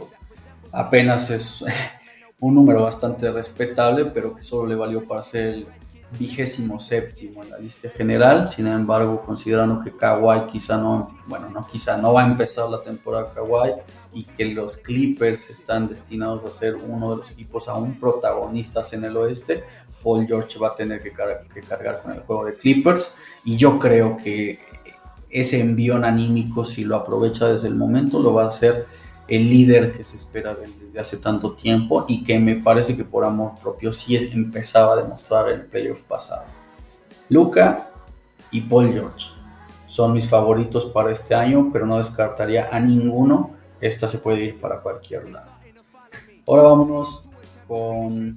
apenas 0.73 1.31
es 1.31 1.65
un 2.41 2.55
número 2.55 2.83
bastante 2.83 3.31
respetable, 3.31 4.07
pero 4.07 4.35
que 4.35 4.43
solo 4.43 4.67
le 4.67 4.75
valió 4.75 5.05
para 5.05 5.25
ser 5.25 5.47
el 5.49 5.67
vigésimo 6.19 6.81
séptimo 6.81 7.43
en 7.43 7.51
la 7.51 7.59
lista 7.59 7.91
general. 7.91 8.49
Sin 8.49 8.67
embargo, 8.67 9.23
considerando 9.25 9.83
que 9.83 9.95
Kawhi 9.95 10.47
quizá 10.51 10.79
no, 10.79 11.19
bueno, 11.27 11.51
no 11.51 11.67
quizá 11.67 11.97
no 11.97 12.13
va 12.15 12.23
a 12.23 12.27
empezar 12.27 12.69
la 12.71 12.83
temporada 12.83 13.33
Kawhi 13.35 13.73
y 14.15 14.25
que 14.25 14.47
los 14.47 14.77
Clippers 14.77 15.51
están 15.51 15.89
destinados 15.89 16.45
a 16.45 16.57
ser 16.57 16.77
uno 16.77 17.11
de 17.11 17.17
los 17.19 17.31
equipos 17.31 17.69
aún 17.69 17.95
protagonistas 17.95 18.93
en 18.93 19.05
el 19.05 19.17
oeste, 19.17 19.65
Paul 20.03 20.27
George 20.27 20.59
va 20.59 20.69
a 20.69 20.77
tener 20.77 21.03
que, 21.03 21.13
que 21.53 21.63
cargar 21.63 22.01
con 22.03 22.13
el 22.13 22.21
juego 22.21 22.47
de 22.47 22.55
Clippers 22.55 23.13
y 23.45 23.57
yo 23.57 23.79
creo 23.79 24.17
que 24.17 24.59
ese 25.31 25.61
envión 25.61 26.05
anímico, 26.05 26.65
si 26.65 26.85
lo 26.85 26.97
aprovecha 26.97 27.49
desde 27.49 27.69
el 27.69 27.75
momento, 27.75 28.19
lo 28.21 28.33
va 28.33 28.45
a 28.45 28.49
hacer 28.49 28.87
el 29.29 29.51
líder 29.51 29.93
que 29.93 30.05
se 30.05 30.17
espera 30.17 30.55
desde 30.55 30.99
hace 30.99 31.19
tanto 31.19 31.53
tiempo 31.53 32.07
y 32.09 32.25
que 32.25 32.39
me 32.39 32.57
parece 32.57 32.97
que 32.97 33.05
por 33.05 33.25
amor 33.25 33.53
propio 33.63 33.93
sí 33.93 34.17
empezaba 34.17 34.95
a 34.95 34.97
demostrar 34.97 35.51
el 35.51 35.67
playoff 35.67 36.03
pasado. 36.03 36.45
Luca 37.29 37.91
y 38.51 38.63
Paul 38.63 38.91
George 38.93 39.27
son 39.87 40.15
mis 40.15 40.29
favoritos 40.29 40.87
para 40.87 41.13
este 41.13 41.35
año, 41.35 41.71
pero 41.73 41.85
no 41.85 41.99
descartaría 41.99 42.69
a 42.73 42.81
ninguno. 42.81 43.51
Esta 43.81 44.09
se 44.09 44.19
puede 44.19 44.45
ir 44.45 44.61
para 44.61 44.81
cualquier 44.81 45.29
lado. 45.29 45.51
Ahora 46.47 46.63
vámonos 46.63 47.23
con, 47.67 48.35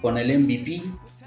con 0.00 0.16
el 0.16 0.38
MVP, 0.38 0.82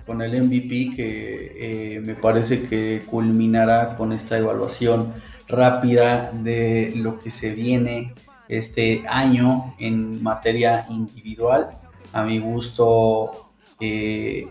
con 0.06 0.22
el 0.24 0.44
MVP 0.44 0.96
que 0.96 1.96
eh, 1.96 2.00
me 2.00 2.16
parece 2.16 2.64
que 2.64 3.04
culminará 3.06 3.96
con 3.96 4.12
esta 4.12 4.38
evaluación 4.38 5.14
rápida 5.48 6.32
de 6.32 6.94
lo 6.96 7.20
que 7.20 7.30
se 7.30 7.52
viene 7.52 8.16
este 8.52 9.04
año 9.08 9.74
en 9.80 10.22
materia 10.22 10.86
individual. 10.90 11.68
A 12.12 12.24
mi 12.24 12.38
gusto 12.40 13.50
eh, 13.80 14.48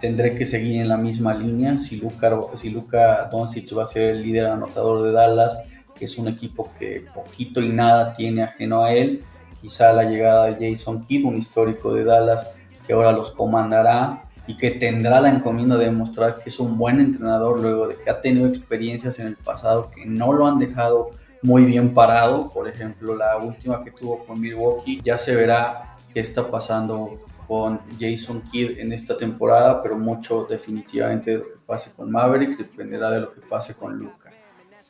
tendré 0.00 0.36
que 0.36 0.44
seguir 0.44 0.80
en 0.80 0.88
la 0.88 0.98
misma 0.98 1.34
línea. 1.34 1.78
Si 1.78 1.96
Luca, 1.96 2.30
si 2.56 2.68
Luca 2.68 3.28
Doncic 3.32 3.76
va 3.76 3.84
a 3.84 3.86
ser 3.86 4.10
el 4.10 4.22
líder 4.22 4.46
anotador 4.46 5.02
de 5.02 5.12
Dallas, 5.12 5.58
que 5.98 6.04
es 6.04 6.18
un 6.18 6.28
equipo 6.28 6.70
que 6.78 7.06
poquito 7.14 7.62
y 7.62 7.70
nada 7.70 8.12
tiene 8.14 8.42
ajeno 8.42 8.84
a 8.84 8.92
él, 8.92 9.22
quizá 9.60 9.92
la 9.92 10.04
llegada 10.04 10.46
de 10.46 10.70
Jason 10.70 11.06
Kidd, 11.06 11.24
un 11.24 11.38
histórico 11.38 11.94
de 11.94 12.04
Dallas, 12.04 12.46
que 12.86 12.92
ahora 12.92 13.12
los 13.12 13.30
comandará 13.30 14.24
y 14.46 14.56
que 14.56 14.72
tendrá 14.72 15.18
la 15.20 15.30
encomienda 15.30 15.76
de 15.76 15.86
demostrar 15.86 16.42
que 16.42 16.50
es 16.50 16.60
un 16.60 16.76
buen 16.76 17.00
entrenador 17.00 17.58
luego 17.58 17.88
de 17.88 17.96
que 17.96 18.10
ha 18.10 18.20
tenido 18.20 18.48
experiencias 18.48 19.18
en 19.18 19.28
el 19.28 19.36
pasado 19.36 19.90
que 19.90 20.04
no 20.04 20.32
lo 20.32 20.46
han 20.46 20.58
dejado 20.58 21.10
muy 21.42 21.64
bien 21.64 21.94
parado. 21.94 22.50
Por 22.52 22.68
ejemplo, 22.68 23.14
la 23.16 23.36
última 23.36 23.82
que 23.82 23.90
tuvo 23.90 24.24
con 24.24 24.40
Milwaukee, 24.40 25.00
ya 25.02 25.16
se 25.16 25.34
verá 25.34 25.96
qué 26.12 26.20
está 26.20 26.48
pasando 26.48 27.20
con 27.46 27.80
Jason 27.98 28.42
Kidd 28.50 28.78
en 28.78 28.92
esta 28.92 29.16
temporada, 29.16 29.82
pero 29.82 29.98
mucho 29.98 30.46
definitivamente 30.48 31.32
de 31.32 31.38
lo 31.38 31.44
que 31.44 31.60
pase 31.66 31.92
con 31.92 32.10
Mavericks 32.10 32.58
dependerá 32.58 33.10
de 33.10 33.20
lo 33.20 33.32
que 33.32 33.40
pase 33.40 33.74
con 33.74 33.98
Luca. 33.98 34.30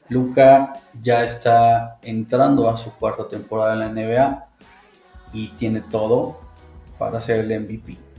Luca 0.08 0.74
ya 1.02 1.24
está 1.24 1.98
entrando 2.02 2.68
a 2.68 2.76
su 2.76 2.92
cuarta 2.92 3.28
temporada 3.28 3.72
en 3.74 3.78
la 3.78 3.88
NBA 3.88 4.46
y 5.32 5.48
tiene 5.56 5.80
todo 5.82 6.40
para 6.98 7.20
ser 7.20 7.40
el 7.40 7.60
MVP 7.60 8.10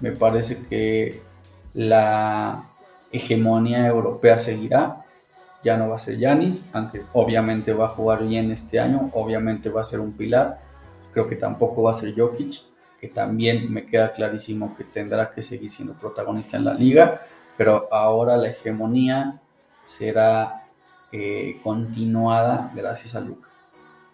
me 0.00 0.12
parece 0.12 0.58
que 0.68 1.22
la 1.72 2.62
hegemonía 3.10 3.86
europea 3.86 4.38
seguirá. 4.38 5.03
Ya 5.64 5.76
no 5.76 5.88
va 5.88 5.96
a 5.96 5.98
ser 5.98 6.18
Yanis, 6.18 6.64
aunque 6.72 7.02
obviamente 7.12 7.72
va 7.72 7.86
a 7.86 7.88
jugar 7.88 8.26
bien 8.26 8.50
este 8.50 8.78
año, 8.78 9.10
obviamente 9.14 9.70
va 9.70 9.80
a 9.80 9.84
ser 9.84 10.00
un 10.00 10.12
pilar. 10.12 10.60
Creo 11.12 11.28
que 11.28 11.36
tampoco 11.36 11.82
va 11.82 11.92
a 11.92 11.94
ser 11.94 12.14
Jokic, 12.14 12.62
que 13.00 13.08
también 13.08 13.72
me 13.72 13.86
queda 13.86 14.12
clarísimo 14.12 14.76
que 14.76 14.84
tendrá 14.84 15.30
que 15.30 15.42
seguir 15.42 15.70
siendo 15.70 15.94
protagonista 15.94 16.56
en 16.56 16.64
la 16.64 16.74
liga, 16.74 17.22
pero 17.56 17.88
ahora 17.92 18.36
la 18.36 18.48
hegemonía 18.48 19.40
será 19.86 20.66
eh, 21.12 21.60
continuada 21.62 22.70
gracias 22.74 23.14
a 23.14 23.20
Luca. 23.20 23.48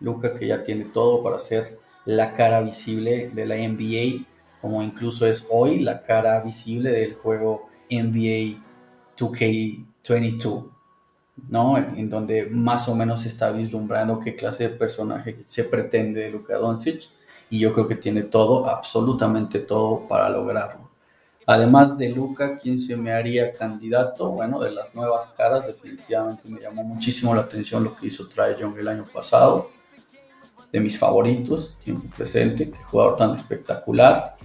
Luca 0.01 0.35
que 0.35 0.47
ya 0.47 0.63
tiene 0.63 0.85
todo 0.85 1.23
para 1.23 1.39
ser 1.39 1.79
la 2.05 2.35
cara 2.35 2.61
visible 2.61 3.31
de 3.35 3.47
la 3.47 3.57
NBA 3.57 4.27
como 4.61 4.83
incluso 4.83 5.27
es 5.27 5.47
hoy 5.51 5.79
la 5.81 6.03
cara 6.03 6.41
visible 6.41 6.91
del 6.91 7.15
juego 7.15 7.69
NBA 7.91 8.63
2K22, 9.17 10.69
¿no? 11.49 11.77
En 11.79 12.11
donde 12.11 12.47
más 12.47 12.89
o 12.89 12.95
menos 12.95 13.23
se 13.23 13.29
está 13.29 13.51
vislumbrando 13.51 14.21
qué 14.21 14.37
clase 14.37 14.65
de 14.65 14.77
personaje 14.77 15.45
se 15.47 15.65
pretende 15.65 16.21
de 16.21 16.31
Luka 16.31 16.57
Doncic 16.57 17.09
y 17.51 17.59
yo 17.59 17.73
creo 17.73 17.89
que 17.89 17.97
tiene 17.97 18.23
todo, 18.23 18.69
absolutamente 18.69 19.59
todo 19.59 20.07
para 20.09 20.29
lograrlo. 20.29 20.91
Además 21.47 21.99
de 21.99 22.11
Luca, 22.11 22.59
¿quién 22.59 22.79
se 22.79 22.97
me 22.97 23.13
haría 23.13 23.53
candidato? 23.53 24.31
Bueno, 24.31 24.61
de 24.61 24.71
las 24.71 24.95
nuevas 24.95 25.27
caras, 25.37 25.67
definitivamente 25.67 26.49
me 26.49 26.61
llamó 26.61 26.85
muchísimo 26.85 27.35
la 27.35 27.41
atención 27.41 27.83
lo 27.83 27.97
que 27.97 28.07
hizo 28.07 28.29
Trae 28.29 28.57
Young 28.61 28.79
el 28.79 28.87
año 28.87 29.05
pasado. 29.13 29.71
De 30.71 30.79
mis 30.79 30.97
favoritos, 30.97 31.77
tiempo 31.83 32.07
presente, 32.17 32.71
jugador 32.85 33.17
tan 33.17 33.35
espectacular. 33.35 34.37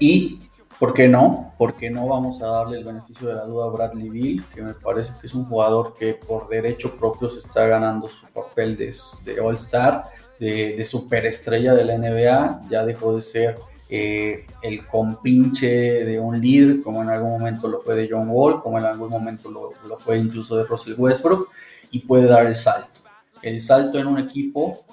Y, 0.00 0.40
¿por 0.82 0.94
qué 0.94 1.06
no? 1.06 1.54
¿Por 1.58 1.76
qué 1.76 1.90
no 1.90 2.08
vamos 2.08 2.42
a 2.42 2.48
darle 2.48 2.78
el 2.78 2.84
beneficio 2.84 3.28
de 3.28 3.34
la 3.34 3.44
duda 3.44 3.66
a 3.66 3.68
Bradley 3.68 4.08
Bill, 4.08 4.44
que 4.52 4.62
me 4.62 4.74
parece 4.74 5.12
que 5.20 5.28
es 5.28 5.32
un 5.32 5.44
jugador 5.44 5.94
que 5.96 6.14
por 6.14 6.48
derecho 6.48 6.96
propio 6.96 7.30
se 7.30 7.38
está 7.38 7.68
ganando 7.68 8.08
su 8.08 8.26
papel 8.26 8.76
de, 8.76 9.40
All-Star, 9.40 10.06
de, 10.40 10.84
superestrella 10.84 11.74
de 11.74 11.84
la 11.84 11.96
NBA, 11.96 12.62
ya 12.68 12.84
dejó 12.84 13.14
de 13.14 13.22
ser 13.22 13.58
eh, 13.88 14.44
el 14.60 14.84
compinche 14.88 15.68
de 15.68 16.18
un 16.18 16.40
líder, 16.40 16.82
como 16.82 17.00
en 17.00 17.10
algún 17.10 17.30
momento 17.30 17.68
lo 17.68 17.78
fue 17.80 17.94
de 17.94 18.08
John 18.10 18.28
Wall, 18.28 18.60
como 18.60 18.76
en 18.76 18.84
algún 18.84 19.08
momento 19.08 19.52
lo, 19.52 19.96
fue 19.98 20.18
incluso 20.18 20.56
de 20.56 20.64
Russell 20.64 20.96
Westbrook, 20.98 21.48
y 21.92 22.00
puede 22.00 22.26
dar 22.26 22.44
el 22.44 22.56
salto. 22.56 23.02
El 23.40 23.60
salto 23.60 24.00
en 24.00 24.08
un 24.08 24.18
equipo 24.18 24.84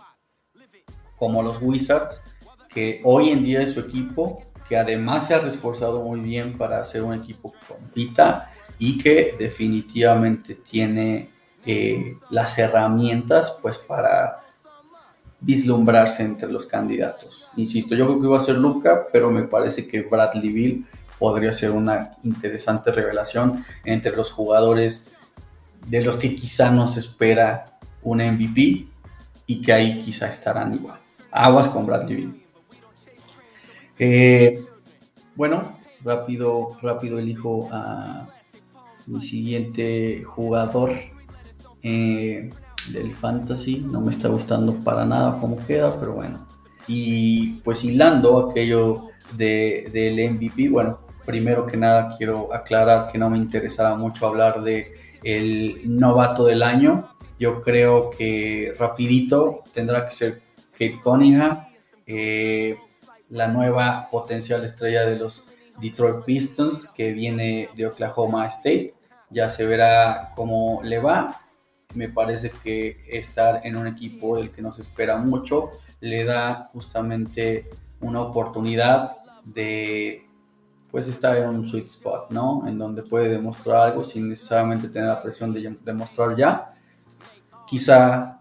como 1.17 1.41
los 1.41 1.59
Wizards, 1.59 2.21
que 2.71 3.01
hoy 3.03 3.29
en 3.29 3.43
día 3.43 3.63
es 3.63 3.71
su 3.71 3.79
equipo 3.79 4.43
que 4.69 4.77
además 4.77 5.27
se 5.27 5.33
ha 5.33 5.39
reforzado 5.39 6.03
muy 6.03 6.19
bien 6.19 6.55
para 6.55 6.79
hacer 6.79 7.01
un 7.01 7.15
equipo 7.15 7.51
que 7.51 7.73
compita 7.73 8.51
y 8.77 8.99
que 8.99 9.35
definitivamente 9.37 10.53
tiene 10.55 11.29
eh, 11.65 12.15
las 12.29 12.57
herramientas 12.59 13.57
pues 13.61 13.79
para 13.79 14.37
vislumbrarse 15.41 16.21
entre 16.21 16.51
los 16.51 16.67
candidatos. 16.67 17.47
Insisto, 17.55 17.95
yo 17.95 18.05
creo 18.05 18.21
que 18.21 18.27
iba 18.27 18.37
a 18.37 18.41
ser 18.41 18.57
Luca, 18.57 19.07
pero 19.11 19.31
me 19.31 19.43
parece 19.43 19.87
que 19.87 20.01
Bradley 20.01 20.51
Bill 20.51 20.85
podría 21.17 21.51
ser 21.51 21.71
una 21.71 22.11
interesante 22.23 22.91
revelación 22.91 23.65
entre 23.83 24.15
los 24.15 24.31
jugadores 24.31 25.11
de 25.87 26.01
los 26.01 26.17
que 26.17 26.35
quizá 26.35 26.69
nos 26.69 26.95
espera 26.95 27.79
un 28.03 28.19
MVP 28.19 28.85
y 29.47 29.61
que 29.61 29.73
ahí 29.73 29.99
quizá 30.01 30.29
estarán 30.29 30.75
igual. 30.75 30.99
Aguas 31.31 31.69
con 31.69 31.85
Bradley 31.85 32.15
Bill. 32.15 32.48
Eh, 33.99 34.65
bueno, 35.35 35.77
rápido, 36.03 36.77
rápido 36.81 37.19
elijo 37.19 37.67
a 37.71 38.27
mi 39.05 39.21
siguiente 39.21 40.23
jugador 40.23 40.93
eh, 41.83 42.49
del 42.91 43.13
fantasy. 43.13 43.79
No 43.79 44.01
me 44.01 44.11
está 44.11 44.29
gustando 44.29 44.73
para 44.75 45.05
nada 45.05 45.37
cómo 45.39 45.57
queda, 45.65 45.99
pero 45.99 46.13
bueno. 46.13 46.47
Y 46.87 47.57
pues 47.63 47.83
hilando 47.83 48.49
aquello 48.49 49.09
de, 49.35 49.89
del 49.91 50.31
MVP, 50.31 50.69
bueno, 50.69 50.99
primero 51.25 51.65
que 51.67 51.77
nada 51.77 52.15
quiero 52.17 52.53
aclarar 52.53 53.11
que 53.11 53.17
no 53.17 53.29
me 53.29 53.37
interesaba 53.37 53.95
mucho 53.95 54.25
hablar 54.25 54.63
de 54.63 54.93
el 55.23 55.81
novato 55.85 56.45
del 56.45 56.63
año. 56.63 57.09
Yo 57.39 57.61
creo 57.61 58.09
que 58.11 58.73
rapidito 58.77 59.63
tendrá 59.73 60.05
que 60.05 60.15
ser 60.15 60.41
Kate 60.71 60.99
Cunningham, 61.03 61.59
eh, 62.07 62.75
la 63.29 63.47
nueva 63.47 64.09
potencial 64.09 64.63
estrella 64.63 65.05
de 65.05 65.17
los 65.17 65.43
Detroit 65.79 66.25
Pistons 66.25 66.87
que 66.87 67.11
viene 67.11 67.69
de 67.75 67.87
Oklahoma 67.87 68.47
State. 68.47 68.93
Ya 69.29 69.49
se 69.49 69.65
verá 69.65 70.31
cómo 70.35 70.81
le 70.83 70.99
va. 70.99 71.41
Me 71.93 72.09
parece 72.09 72.51
que 72.63 73.03
estar 73.09 73.61
en 73.65 73.75
un 73.75 73.87
equipo 73.87 74.37
del 74.37 74.51
que 74.51 74.61
nos 74.61 74.79
espera 74.79 75.17
mucho 75.17 75.71
le 76.01 76.23
da 76.23 76.69
justamente 76.73 77.69
una 77.99 78.21
oportunidad 78.21 79.17
de 79.43 80.25
pues 80.91 81.07
estar 81.07 81.37
en 81.37 81.49
un 81.49 81.67
sweet 81.67 81.85
spot, 81.85 82.31
¿no? 82.31 82.67
En 82.67 82.77
donde 82.77 83.03
puede 83.03 83.29
demostrar 83.29 83.89
algo 83.89 84.03
sin 84.03 84.29
necesariamente 84.29 84.87
tener 84.87 85.07
la 85.07 85.21
presión 85.21 85.53
de 85.53 85.75
demostrar 85.83 86.35
ya. 86.35 86.73
Quizá 87.67 88.38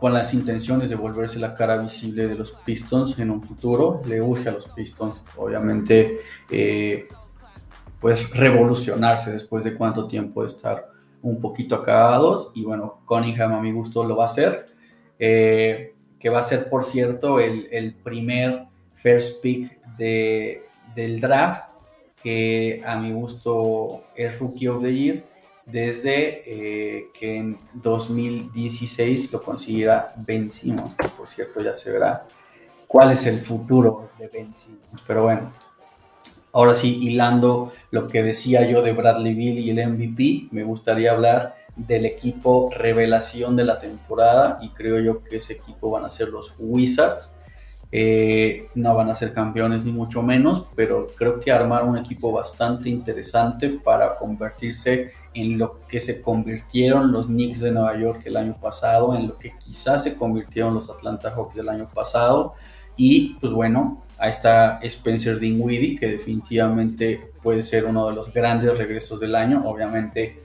con 0.00 0.14
las 0.14 0.32
intenciones 0.32 0.88
de 0.88 0.96
volverse 0.96 1.38
la 1.38 1.54
cara 1.54 1.76
visible 1.76 2.26
de 2.26 2.34
los 2.34 2.52
Pistons 2.64 3.18
en 3.18 3.30
un 3.30 3.42
futuro. 3.42 4.00
Le 4.06 4.20
urge 4.20 4.48
a 4.48 4.52
los 4.52 4.66
Pistons, 4.68 5.22
obviamente, 5.36 6.20
eh, 6.50 7.06
pues 8.00 8.30
revolucionarse 8.30 9.30
después 9.30 9.62
de 9.62 9.74
cuánto 9.74 10.08
tiempo 10.08 10.42
de 10.42 10.48
estar 10.48 10.88
un 11.20 11.38
poquito 11.38 11.76
acabados. 11.76 12.50
Y 12.54 12.64
bueno, 12.64 13.00
Cunningham 13.04 13.52
a 13.52 13.60
mi 13.60 13.72
gusto 13.72 14.02
lo 14.02 14.16
va 14.16 14.24
a 14.24 14.26
hacer. 14.26 14.66
Eh, 15.18 15.94
que 16.18 16.30
va 16.30 16.40
a 16.40 16.44
ser, 16.44 16.70
por 16.70 16.84
cierto, 16.84 17.38
el, 17.38 17.68
el 17.70 17.94
primer 17.94 18.64
first 18.94 19.42
pick 19.42 19.82
de, 19.98 20.62
del 20.94 21.20
draft, 21.20 21.72
que 22.22 22.82
a 22.86 22.96
mi 22.96 23.12
gusto 23.12 24.04
es 24.14 24.38
Rookie 24.38 24.68
of 24.68 24.82
the 24.82 24.94
Year, 24.94 25.24
desde 25.70 26.42
eh, 26.46 27.10
que 27.12 27.36
en 27.36 27.58
2016 27.74 29.32
lo 29.32 29.40
consiguiera 29.40 30.12
Ben 30.16 30.50
Simmons, 30.50 30.94
por 31.16 31.28
cierto 31.28 31.60
ya 31.62 31.76
se 31.76 31.92
verá 31.92 32.26
cuál 32.86 33.12
es 33.12 33.26
el 33.26 33.40
futuro 33.40 34.10
de 34.18 34.28
Ben 34.28 34.54
Simmons. 34.54 35.02
Pero 35.06 35.24
bueno, 35.24 35.50
ahora 36.52 36.74
sí, 36.74 36.98
hilando 37.00 37.72
lo 37.90 38.08
que 38.08 38.22
decía 38.22 38.68
yo 38.68 38.82
de 38.82 38.92
Bradley 38.92 39.34
Bill 39.34 39.58
y 39.58 39.70
el 39.70 39.88
MVP, 39.88 40.48
me 40.50 40.64
gustaría 40.64 41.12
hablar 41.12 41.54
del 41.76 42.06
equipo 42.06 42.70
revelación 42.76 43.56
de 43.56 43.64
la 43.64 43.78
temporada 43.78 44.58
y 44.60 44.70
creo 44.70 44.98
yo 45.00 45.22
que 45.22 45.36
ese 45.36 45.54
equipo 45.54 45.90
van 45.90 46.04
a 46.04 46.10
ser 46.10 46.28
los 46.28 46.54
Wizards 46.58 47.34
eh, 47.92 48.68
no 48.76 48.94
van 48.94 49.10
a 49.10 49.14
ser 49.14 49.32
campeones 49.32 49.84
ni 49.84 49.90
mucho 49.90 50.22
menos, 50.22 50.66
pero 50.76 51.08
creo 51.16 51.40
que 51.40 51.50
armar 51.50 51.84
un 51.84 51.98
equipo 51.98 52.30
bastante 52.30 52.88
interesante 52.88 53.68
para 53.68 54.16
convertirse 54.16 55.10
en 55.34 55.58
lo 55.58 55.78
que 55.86 56.00
se 56.00 56.22
convirtieron 56.22 57.12
los 57.12 57.26
Knicks 57.26 57.60
de 57.60 57.70
Nueva 57.70 57.96
York 57.98 58.22
el 58.24 58.36
año 58.36 58.56
pasado, 58.60 59.14
en 59.14 59.28
lo 59.28 59.38
que 59.38 59.52
quizás 59.58 60.02
se 60.02 60.16
convirtieron 60.16 60.74
los 60.74 60.90
Atlanta 60.90 61.30
Hawks 61.30 61.54
del 61.54 61.68
año 61.68 61.88
pasado. 61.92 62.54
Y 62.96 63.34
pues 63.34 63.52
bueno, 63.52 64.02
ahí 64.18 64.30
está 64.30 64.80
Spencer 64.82 65.38
Dinwiddie, 65.38 65.98
que 65.98 66.08
definitivamente 66.08 67.32
puede 67.42 67.62
ser 67.62 67.84
uno 67.84 68.08
de 68.08 68.14
los 68.14 68.32
grandes 68.32 68.76
regresos 68.76 69.20
del 69.20 69.34
año. 69.34 69.62
Obviamente 69.64 70.42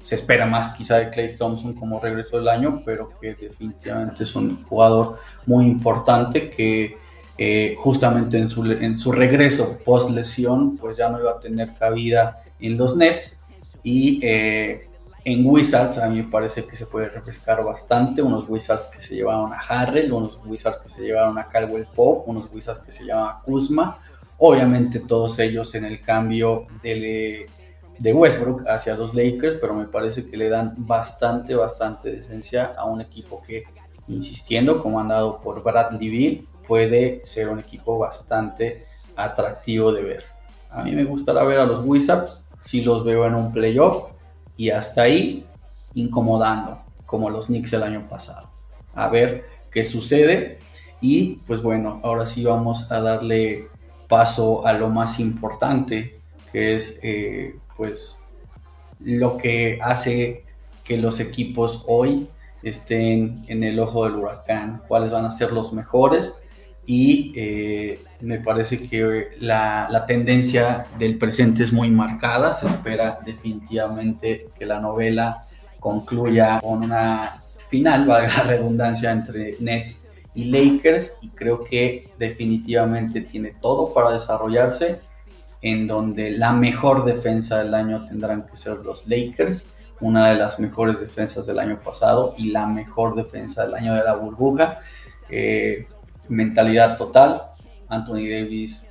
se 0.00 0.14
espera 0.14 0.46
más 0.46 0.70
quizá 0.70 0.96
de 0.96 1.10
Clay 1.10 1.36
Thompson 1.36 1.74
como 1.74 2.00
regreso 2.00 2.38
del 2.38 2.48
año, 2.48 2.82
pero 2.84 3.10
que 3.20 3.34
definitivamente 3.34 4.22
es 4.22 4.34
un 4.34 4.64
jugador 4.64 5.18
muy 5.44 5.66
importante 5.66 6.48
que 6.48 6.96
eh, 7.36 7.76
justamente 7.78 8.38
en 8.38 8.48
su, 8.48 8.64
en 8.64 8.96
su 8.96 9.12
regreso 9.12 9.78
post 9.84 10.10
lesión 10.10 10.76
pues 10.76 10.96
ya 10.96 11.08
no 11.08 11.20
iba 11.20 11.32
a 11.32 11.40
tener 11.40 11.74
cabida 11.74 12.42
en 12.58 12.76
los 12.76 12.96
Nets 12.96 13.38
y 13.82 14.20
eh, 14.22 14.88
en 15.24 15.44
Wizards 15.44 15.98
a 15.98 16.08
mí 16.08 16.22
me 16.22 16.30
parece 16.30 16.64
que 16.64 16.76
se 16.76 16.86
puede 16.86 17.08
refrescar 17.08 17.64
bastante, 17.64 18.22
unos 18.22 18.48
Wizards 18.48 18.86
que 18.86 19.00
se 19.00 19.14
llevaron 19.14 19.52
a 19.52 19.58
Harrell, 19.58 20.12
unos 20.12 20.38
Wizards 20.44 20.82
que 20.82 20.88
se 20.88 21.02
llevaron 21.02 21.38
a 21.38 21.48
Caldwell 21.48 21.86
Pope, 21.94 22.30
unos 22.30 22.52
Wizards 22.52 22.80
que 22.80 22.92
se 22.92 23.04
llaman 23.04 23.36
a 23.36 23.42
Kuzma, 23.42 23.98
obviamente 24.38 25.00
todos 25.00 25.38
ellos 25.38 25.74
en 25.74 25.84
el 25.84 26.00
cambio 26.00 26.66
del 26.82 27.46
de 27.98 28.12
Westbrook 28.12 28.66
hacia 28.68 28.96
los 28.96 29.14
Lakers, 29.14 29.56
pero 29.60 29.74
me 29.74 29.86
parece 29.86 30.24
que 30.26 30.36
le 30.36 30.48
dan 30.48 30.72
bastante, 30.76 31.54
bastante 31.54 32.12
decencia 32.12 32.74
a 32.76 32.84
un 32.84 33.00
equipo 33.00 33.42
que, 33.42 33.64
insistiendo, 34.06 34.82
comandado 34.82 35.40
por 35.40 35.62
Bradley 35.62 36.08
Bill, 36.08 36.48
puede 36.66 37.20
ser 37.24 37.48
un 37.48 37.58
equipo 37.58 37.98
bastante 37.98 38.84
atractivo 39.16 39.92
de 39.92 40.02
ver. 40.02 40.24
A 40.70 40.82
mí 40.84 40.92
me 40.92 41.04
gustará 41.04 41.42
ver 41.44 41.58
a 41.58 41.66
los 41.66 41.84
Wizards 41.84 42.47
si 42.62 42.82
los 42.82 43.04
veo 43.04 43.26
en 43.26 43.34
un 43.34 43.52
playoff 43.52 44.10
y 44.56 44.70
hasta 44.70 45.02
ahí 45.02 45.46
incomodando, 45.94 46.80
como 47.06 47.30
los 47.30 47.46
Knicks 47.46 47.72
el 47.72 47.82
año 47.82 48.06
pasado. 48.08 48.48
A 48.94 49.08
ver 49.08 49.46
qué 49.70 49.84
sucede. 49.84 50.58
Y 51.00 51.36
pues 51.46 51.62
bueno, 51.62 52.00
ahora 52.02 52.26
sí 52.26 52.44
vamos 52.44 52.90
a 52.90 53.00
darle 53.00 53.68
paso 54.08 54.66
a 54.66 54.72
lo 54.72 54.88
más 54.88 55.20
importante, 55.20 56.18
que 56.50 56.74
es 56.74 56.98
eh, 57.02 57.56
pues 57.76 58.18
lo 59.00 59.36
que 59.36 59.78
hace 59.82 60.44
que 60.82 60.96
los 60.96 61.20
equipos 61.20 61.84
hoy 61.86 62.28
estén 62.62 63.44
en 63.46 63.62
el 63.62 63.78
ojo 63.78 64.04
del 64.04 64.16
huracán, 64.16 64.82
cuáles 64.88 65.12
van 65.12 65.24
a 65.24 65.30
ser 65.30 65.52
los 65.52 65.72
mejores 65.72 66.34
y 66.88 67.34
eh, 67.36 68.00
me 68.22 68.38
parece 68.38 68.88
que 68.88 69.32
la, 69.40 70.04
tendencia 70.06 70.86
del 70.98 71.18
presente 71.18 71.62
es 71.62 71.70
muy 71.70 71.90
marcada, 71.90 72.54
se 72.54 72.66
espera 72.66 73.18
definitivamente 73.26 74.48
que 74.58 74.64
la 74.64 74.80
novela 74.80 75.44
concluya 75.78 76.58
con 76.62 76.84
una 76.84 77.42
final, 77.68 78.06
valga 78.06 78.38
la 78.38 78.42
redundancia, 78.44 79.12
entre 79.12 79.56
Nets 79.60 80.06
y 80.32 80.46
Lakers 80.46 81.18
y 81.20 81.28
creo 81.28 81.62
que 81.62 82.08
definitivamente 82.18 83.20
tiene 83.20 83.54
todo 83.60 83.92
para 83.92 84.12
desarrollarse 84.12 85.00
en 85.60 85.86
donde 85.86 86.30
la 86.30 86.54
mejor 86.54 87.04
defensa 87.04 87.58
del 87.58 87.74
año 87.74 88.06
tendrán 88.06 88.46
que 88.46 88.56
ser 88.56 88.78
los 88.78 89.06
Lakers, 89.06 89.66
una 90.00 90.30
de 90.30 90.36
las 90.36 90.58
mejores 90.58 91.00
defensas 91.00 91.44
del 91.44 91.58
año 91.58 91.80
pasado 91.84 92.34
y 92.38 92.50
la 92.50 92.64
mejor 92.64 93.14
defensa 93.14 93.66
del 93.66 93.74
año 93.74 93.94
de 93.94 94.04
la 94.04 94.14
burbuja. 94.14 94.80
Eh, 95.28 95.86
mentalidad 96.28 96.96
total, 96.96 97.42
Anthony 97.88 98.28
Davis 98.28 98.86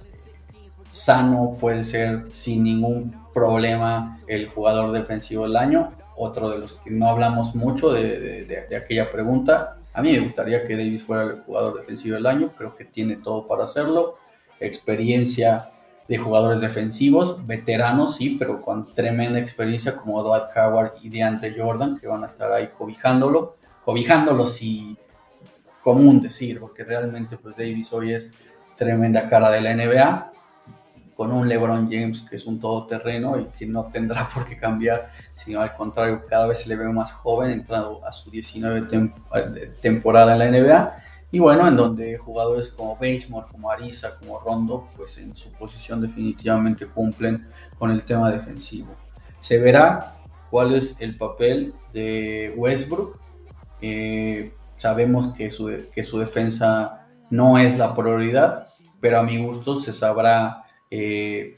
sano 0.92 1.56
puede 1.60 1.84
ser 1.84 2.26
sin 2.30 2.64
ningún 2.64 3.16
problema 3.34 4.20
el 4.28 4.48
jugador 4.50 4.92
defensivo 4.92 5.44
del 5.44 5.56
año. 5.56 5.92
Otro 6.16 6.50
de 6.50 6.60
los 6.60 6.74
que 6.74 6.90
no 6.90 7.10
hablamos 7.10 7.54
mucho 7.54 7.92
de, 7.92 8.66
aquella 8.76 9.12
pregunta. 9.12 9.78
A 9.94 10.02
mí 10.02 10.12
me 10.12 10.20
gustaría 10.20 10.66
que 10.66 10.76
Davis 10.76 11.04
fuera 11.04 11.24
el 11.24 11.42
jugador 11.42 11.78
defensivo 11.78 12.16
del 12.16 12.26
año, 12.26 12.52
creo 12.58 12.76
que 12.76 12.86
tiene 12.86 13.18
todo 13.18 13.48
para 13.48 13.66
hacerlo. 13.66 14.16
Experiencia, 14.60 15.70
de 16.08 16.18
jugadores 16.18 16.62
defensivos, 16.62 17.46
veteranos, 17.46 18.16
sí, 18.16 18.38
pero 18.40 18.62
con 18.62 18.94
tremenda 18.94 19.40
experiencia 19.40 19.96
como 19.96 20.24
Dwight 20.24 20.56
Howard 20.56 20.94
y 21.02 21.10
DeAndre 21.10 21.54
Jordan, 21.58 22.00
que 22.00 22.08
van 22.08 22.24
a 22.24 22.28
estar 22.28 22.52
ahí 22.52 22.70
cobijándolo, 22.78 23.58
cobijándolo 23.84 24.48
sí, 24.48 24.98
común 25.88 26.20
decir, 26.20 26.60
porque 26.60 26.84
realmente 26.84 27.38
pues 27.38 27.56
Davis 27.56 27.94
hoy 27.94 28.12
es 28.12 28.30
tremenda 28.76 29.30
cara 29.30 29.50
de 29.50 29.62
la 29.62 29.74
NBA, 29.74 30.32
con 31.16 31.32
un 31.32 31.48
LeBron 31.48 31.90
James 31.90 32.24
que 32.30 32.36
es 32.36 32.46
un 32.46 32.60
todoterreno 32.60 33.40
y 33.40 33.46
que 33.58 33.66
no 33.66 33.86
tendrá 33.86 34.28
por 34.34 34.46
qué 34.46 34.58
cambiar, 34.58 35.08
sino 35.38 35.62
al 35.62 35.74
contrario, 35.78 36.26
cada 36.28 36.46
vez 36.46 36.60
se 36.60 36.68
le 36.68 36.76
ve 36.76 36.90
más 36.90 37.14
joven, 37.14 37.52
entrando 37.52 38.06
a 38.06 38.12
su 38.12 38.30
19 38.30 38.90
temporada 39.82 40.34
en 40.34 40.40
la 40.40 40.52
NBA 40.52 40.98
y 41.32 41.40
bueno, 41.40 41.66
en 41.66 41.78
donde 41.78 42.18
jugadores 42.18 42.68
como 42.68 42.98
Basemore, 42.98 43.48
como 43.50 43.72
Ariza, 43.72 44.18
como 44.18 44.42
Rondo, 44.42 44.90
pues 44.98 45.18
en 45.20 45.34
su 45.36 45.54
posición 45.54 46.02
definitivamente 46.02 46.86
cumplen 46.86 47.48
con 47.80 47.92
el 47.92 48.04
tema 48.04 48.30
defensivo. 48.30 48.90
Se 49.40 49.58
verá 49.58 50.18
cuál 50.50 50.76
es 50.76 50.98
el 51.00 51.18
papel 51.18 51.74
de 51.94 52.54
Westbrook. 52.58 53.22
Eh, 53.80 54.52
sabemos 54.78 55.34
que 55.34 55.50
su, 55.50 55.72
que 55.94 56.04
su 56.04 56.20
defensa 56.20 57.08
no 57.30 57.58
es 57.58 57.78
la 57.78 57.94
prioridad, 57.94 58.68
pero 59.00 59.20
a 59.20 59.24
mi 59.24 59.44
gusto 59.44 59.78
se 59.78 59.94
sabrá, 59.94 60.64
eh, 60.90 61.58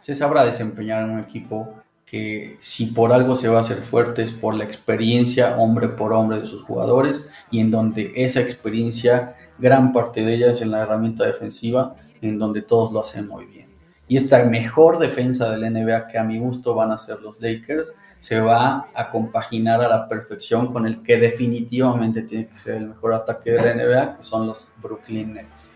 se 0.00 0.14
sabrá 0.14 0.44
desempeñar 0.44 1.04
en 1.04 1.10
un 1.10 1.20
equipo 1.20 1.74
que 2.04 2.56
si 2.60 2.86
por 2.86 3.12
algo 3.12 3.34
se 3.34 3.48
va 3.48 3.58
a 3.58 3.60
hacer 3.62 3.78
fuerte 3.78 4.22
es 4.22 4.30
por 4.30 4.54
la 4.54 4.64
experiencia 4.64 5.56
hombre 5.56 5.88
por 5.88 6.12
hombre 6.12 6.38
de 6.38 6.46
sus 6.46 6.62
jugadores 6.62 7.28
y 7.50 7.58
en 7.60 7.72
donde 7.72 8.12
esa 8.14 8.40
experiencia, 8.40 9.34
gran 9.58 9.92
parte 9.92 10.22
de 10.24 10.34
ella 10.34 10.52
es 10.52 10.60
en 10.62 10.70
la 10.70 10.82
herramienta 10.82 11.24
defensiva, 11.24 11.96
en 12.22 12.38
donde 12.38 12.62
todos 12.62 12.92
lo 12.92 13.00
hacen 13.00 13.26
muy 13.26 13.46
bien. 13.46 13.66
Y 14.08 14.16
esta 14.16 14.44
mejor 14.44 15.00
defensa 15.00 15.50
del 15.50 15.72
NBA 15.72 16.06
que 16.06 16.18
a 16.18 16.22
mi 16.22 16.38
gusto 16.38 16.76
van 16.76 16.92
a 16.92 16.98
ser 16.98 17.20
los 17.20 17.40
Lakers, 17.40 17.92
se 18.20 18.40
va 18.40 18.88
a 18.94 19.10
compaginar 19.10 19.82
a 19.82 19.88
la 19.88 20.08
perfección 20.08 20.72
con 20.72 20.86
el 20.86 21.02
que 21.02 21.16
definitivamente 21.16 22.22
tiene 22.22 22.48
que 22.48 22.58
ser 22.58 22.76
el 22.76 22.88
mejor 22.88 23.14
ataque 23.14 23.52
de 23.52 23.62
la 23.62 23.74
NBA, 23.74 24.16
que 24.16 24.22
son 24.22 24.46
los 24.46 24.66
Brooklyn 24.82 25.34
Nets. 25.34 25.70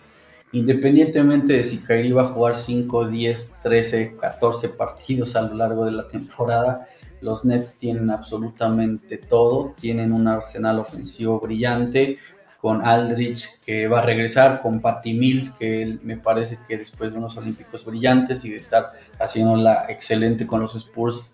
Independientemente 0.52 1.52
de 1.52 1.64
si 1.64 1.78
Kyrie 1.78 2.12
va 2.12 2.22
a 2.22 2.28
jugar 2.28 2.56
5, 2.56 3.06
10, 3.06 3.52
13, 3.62 4.16
14 4.20 4.68
partidos 4.70 5.36
a 5.36 5.42
lo 5.42 5.54
largo 5.54 5.84
de 5.84 5.92
la 5.92 6.08
temporada, 6.08 6.88
los 7.20 7.44
Nets 7.44 7.74
tienen 7.74 8.10
absolutamente 8.10 9.18
todo, 9.18 9.74
tienen 9.80 10.12
un 10.12 10.26
arsenal 10.26 10.80
ofensivo 10.80 11.38
brillante, 11.38 12.18
con 12.60 12.84
Aldrich 12.84 13.58
que 13.64 13.88
va 13.88 14.00
a 14.00 14.04
regresar, 14.04 14.60
con 14.60 14.80
Patty 14.80 15.14
Mills 15.14 15.50
que 15.50 15.98
me 16.02 16.18
parece 16.18 16.58
que 16.68 16.76
después 16.76 17.12
de 17.12 17.18
unos 17.18 17.36
Olímpicos 17.36 17.84
brillantes 17.84 18.44
y 18.44 18.50
de 18.50 18.56
estar 18.56 18.92
haciéndola 19.18 19.86
excelente 19.88 20.46
con 20.46 20.60
los 20.60 20.74
Spurs, 20.74 21.30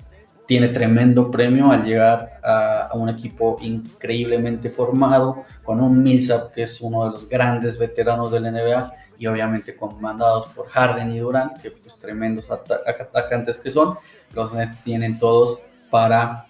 tiene 0.46 0.68
tremendo 0.68 1.30
premio 1.30 1.70
al 1.72 1.84
llegar 1.84 2.40
a, 2.42 2.90
un 2.94 3.08
equipo 3.08 3.56
increíblemente 3.60 4.70
formado, 4.70 5.44
con 5.64 5.80
un 5.80 6.02
Millsap 6.02 6.52
que 6.54 6.62
es 6.62 6.80
uno 6.80 7.04
de 7.04 7.10
los 7.10 7.28
grandes 7.28 7.78
veteranos 7.78 8.30
del 8.30 8.44
NBA 8.44 8.92
y 9.18 9.26
obviamente 9.26 9.76
comandados 9.76 10.46
por 10.48 10.68
Harden 10.68 11.10
y 11.10 11.18
Durant, 11.18 11.58
que 11.58 11.72
pues 11.72 11.98
tremendos 11.98 12.50
atacantes 12.50 13.58
que 13.58 13.70
son, 13.70 13.96
los 14.34 14.54
Nets 14.54 14.84
tienen 14.84 15.18
todos 15.18 15.58
para, 15.90 16.46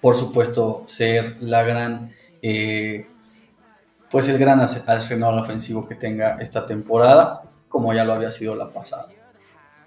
por 0.00 0.16
supuesto, 0.16 0.84
ser 0.86 1.36
la 1.40 1.62
gran, 1.62 2.10
eh, 2.40 3.06
pues 4.10 4.26
el 4.28 4.38
gran 4.38 4.60
arsenal 4.60 5.38
ofensivo 5.38 5.86
que 5.86 5.96
tenga 5.96 6.36
esta 6.40 6.64
temporada, 6.64 7.42
como 7.68 7.92
ya 7.92 8.04
lo 8.04 8.14
había 8.14 8.30
sido 8.30 8.54
la 8.54 8.68
pasada. 8.68 9.08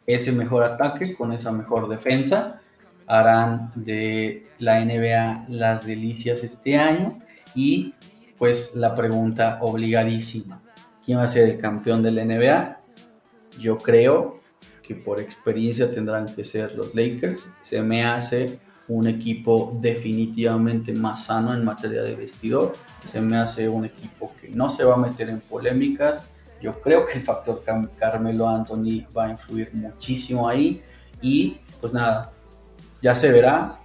Ese 0.05 0.31
mejor 0.31 0.63
ataque 0.63 1.15
con 1.15 1.33
esa 1.33 1.51
mejor 1.51 1.87
defensa 1.87 2.61
harán 3.07 3.71
de 3.75 4.47
la 4.59 4.83
NBA 4.83 5.45
las 5.49 5.85
delicias 5.85 6.43
este 6.43 6.77
año 6.77 7.19
y 7.53 7.93
pues 8.37 8.75
la 8.75 8.95
pregunta 8.95 9.59
obligadísima, 9.61 10.61
¿quién 11.03 11.19
va 11.19 11.23
a 11.23 11.27
ser 11.27 11.49
el 11.49 11.59
campeón 11.59 12.03
de 12.03 12.11
la 12.11 12.25
NBA? 12.25 12.77
Yo 13.59 13.77
creo 13.77 14.41
que 14.83 14.95
por 14.95 15.19
experiencia 15.19 15.89
tendrán 15.89 16.27
que 16.35 16.43
ser 16.43 16.75
los 16.75 16.93
Lakers. 16.93 17.47
Se 17.61 17.81
me 17.81 18.03
hace 18.03 18.59
un 18.87 19.07
equipo 19.07 19.77
definitivamente 19.81 20.93
más 20.93 21.25
sano 21.25 21.53
en 21.53 21.65
materia 21.65 22.03
de 22.03 22.15
vestidor. 22.15 22.73
Se 23.09 23.19
me 23.21 23.37
hace 23.37 23.67
un 23.67 23.85
equipo 23.85 24.33
que 24.39 24.49
no 24.49 24.69
se 24.69 24.83
va 24.83 24.95
a 24.95 24.97
meter 24.97 25.29
en 25.29 25.39
polémicas. 25.39 26.23
Yo 26.61 26.79
creo 26.81 27.05
que 27.05 27.13
el 27.13 27.23
factor 27.23 27.63
Carmelo 27.97 28.47
Anthony 28.47 29.05
va 29.15 29.25
a 29.25 29.31
influir 29.31 29.71
muchísimo 29.73 30.47
ahí. 30.47 30.81
Y 31.21 31.57
pues 31.81 31.93
nada, 31.93 32.31
ya 33.05 33.13
se 33.13 33.31
verá. 33.31 33.81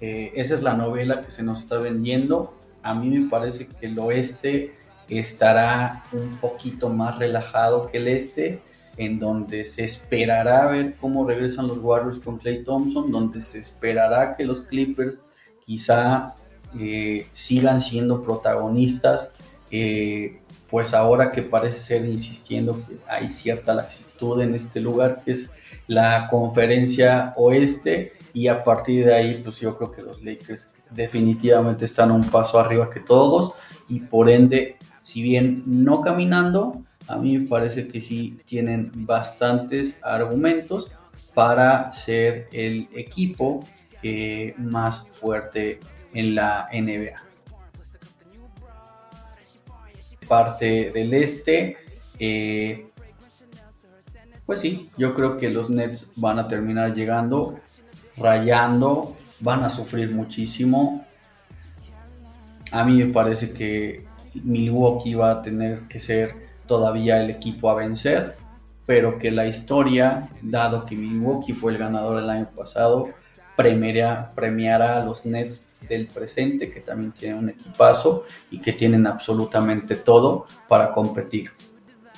esa 0.00 0.56
es 0.56 0.62
la 0.62 0.74
novela 0.74 1.22
que 1.22 1.30
se 1.30 1.44
nos 1.44 1.62
está 1.62 1.76
vendiendo. 1.78 2.52
A 2.82 2.92
mí 2.92 3.08
me 3.08 3.30
parece 3.30 3.68
que 3.68 3.86
el 3.86 3.96
oeste 4.00 4.74
estará 5.08 6.02
un 6.12 6.38
poquito 6.38 6.88
más 6.88 7.16
relajado 7.20 7.88
que 7.88 7.98
el 7.98 8.08
este, 8.08 8.60
en 8.96 9.20
donde 9.20 9.64
se 9.64 9.84
esperará 9.84 10.66
ver 10.66 10.96
cómo 11.00 11.24
regresan 11.24 11.68
los 11.68 11.78
Warriors 11.78 12.18
con 12.18 12.38
Clay 12.38 12.64
Thompson, 12.64 13.12
donde 13.12 13.42
se 13.42 13.60
esperará 13.60 14.36
que 14.36 14.44
los 14.44 14.62
Clippers 14.62 15.20
quizá 15.64 16.34
eh, 16.76 17.28
sigan 17.30 17.80
siendo 17.80 18.22
protagonistas, 18.22 19.30
eh, 19.70 20.40
pues 20.68 20.94
ahora 20.94 21.30
que 21.30 21.42
parece 21.42 21.78
ser 21.78 22.04
insistiendo 22.06 22.74
que 22.84 22.96
hay 23.06 23.28
cierta 23.28 23.72
laxitud 23.72 24.40
en 24.40 24.56
este 24.56 24.80
lugar, 24.80 25.22
que 25.24 25.30
es 25.30 25.48
la 25.86 26.26
conferencia 26.28 27.32
oeste, 27.36 28.14
y 28.34 28.48
a 28.48 28.62
partir 28.62 29.06
de 29.06 29.14
ahí, 29.14 29.40
pues 29.42 29.60
yo 29.60 29.78
creo 29.78 29.92
que 29.92 30.02
los 30.02 30.22
Lakers 30.22 30.68
definitivamente 30.90 31.84
están 31.84 32.10
un 32.10 32.28
paso 32.28 32.58
arriba 32.58 32.90
que 32.90 33.00
todos 33.00 33.54
y 33.88 34.00
por 34.00 34.28
ende, 34.28 34.76
si 35.02 35.22
bien 35.22 35.62
no 35.64 36.00
caminando, 36.00 36.82
a 37.06 37.16
mí 37.16 37.38
me 37.38 37.46
parece 37.46 37.86
que 37.88 38.00
sí 38.00 38.40
tienen 38.44 38.90
bastantes 38.94 39.96
argumentos 40.02 40.90
para 41.32 41.92
ser 41.92 42.48
el 42.52 42.88
equipo 42.94 43.64
eh, 44.02 44.54
más 44.58 45.06
fuerte 45.12 45.78
en 46.12 46.34
la 46.34 46.68
NBA. 46.72 47.22
Parte 50.26 50.90
del 50.92 51.14
este, 51.14 51.76
eh, 52.18 52.88
pues 54.46 54.60
sí, 54.60 54.90
yo 54.96 55.14
creo 55.14 55.36
que 55.36 55.50
los 55.50 55.70
Nets 55.70 56.10
van 56.16 56.38
a 56.38 56.48
terminar 56.48 56.94
llegando 56.94 57.60
rayando, 58.16 59.16
van 59.40 59.64
a 59.64 59.70
sufrir 59.70 60.14
muchísimo. 60.14 61.04
A 62.70 62.84
mí 62.84 63.02
me 63.02 63.12
parece 63.12 63.52
que 63.52 64.04
Milwaukee 64.34 65.14
va 65.14 65.30
a 65.30 65.42
tener 65.42 65.82
que 65.88 66.00
ser 66.00 66.34
todavía 66.66 67.22
el 67.22 67.30
equipo 67.30 67.70
a 67.70 67.74
vencer, 67.74 68.36
pero 68.86 69.18
que 69.18 69.30
la 69.30 69.46
historia, 69.46 70.28
dado 70.42 70.84
que 70.84 70.96
Milwaukee 70.96 71.52
fue 71.52 71.72
el 71.72 71.78
ganador 71.78 72.22
el 72.22 72.30
año 72.30 72.48
pasado, 72.56 73.10
premiará, 73.56 74.32
premiará 74.34 75.00
a 75.00 75.04
los 75.04 75.24
Nets 75.24 75.66
del 75.88 76.06
presente, 76.06 76.70
que 76.70 76.80
también 76.80 77.12
tienen 77.12 77.38
un 77.38 77.50
equipazo 77.50 78.24
y 78.50 78.58
que 78.58 78.72
tienen 78.72 79.06
absolutamente 79.06 79.96
todo 79.96 80.46
para 80.68 80.92
competir. 80.92 81.50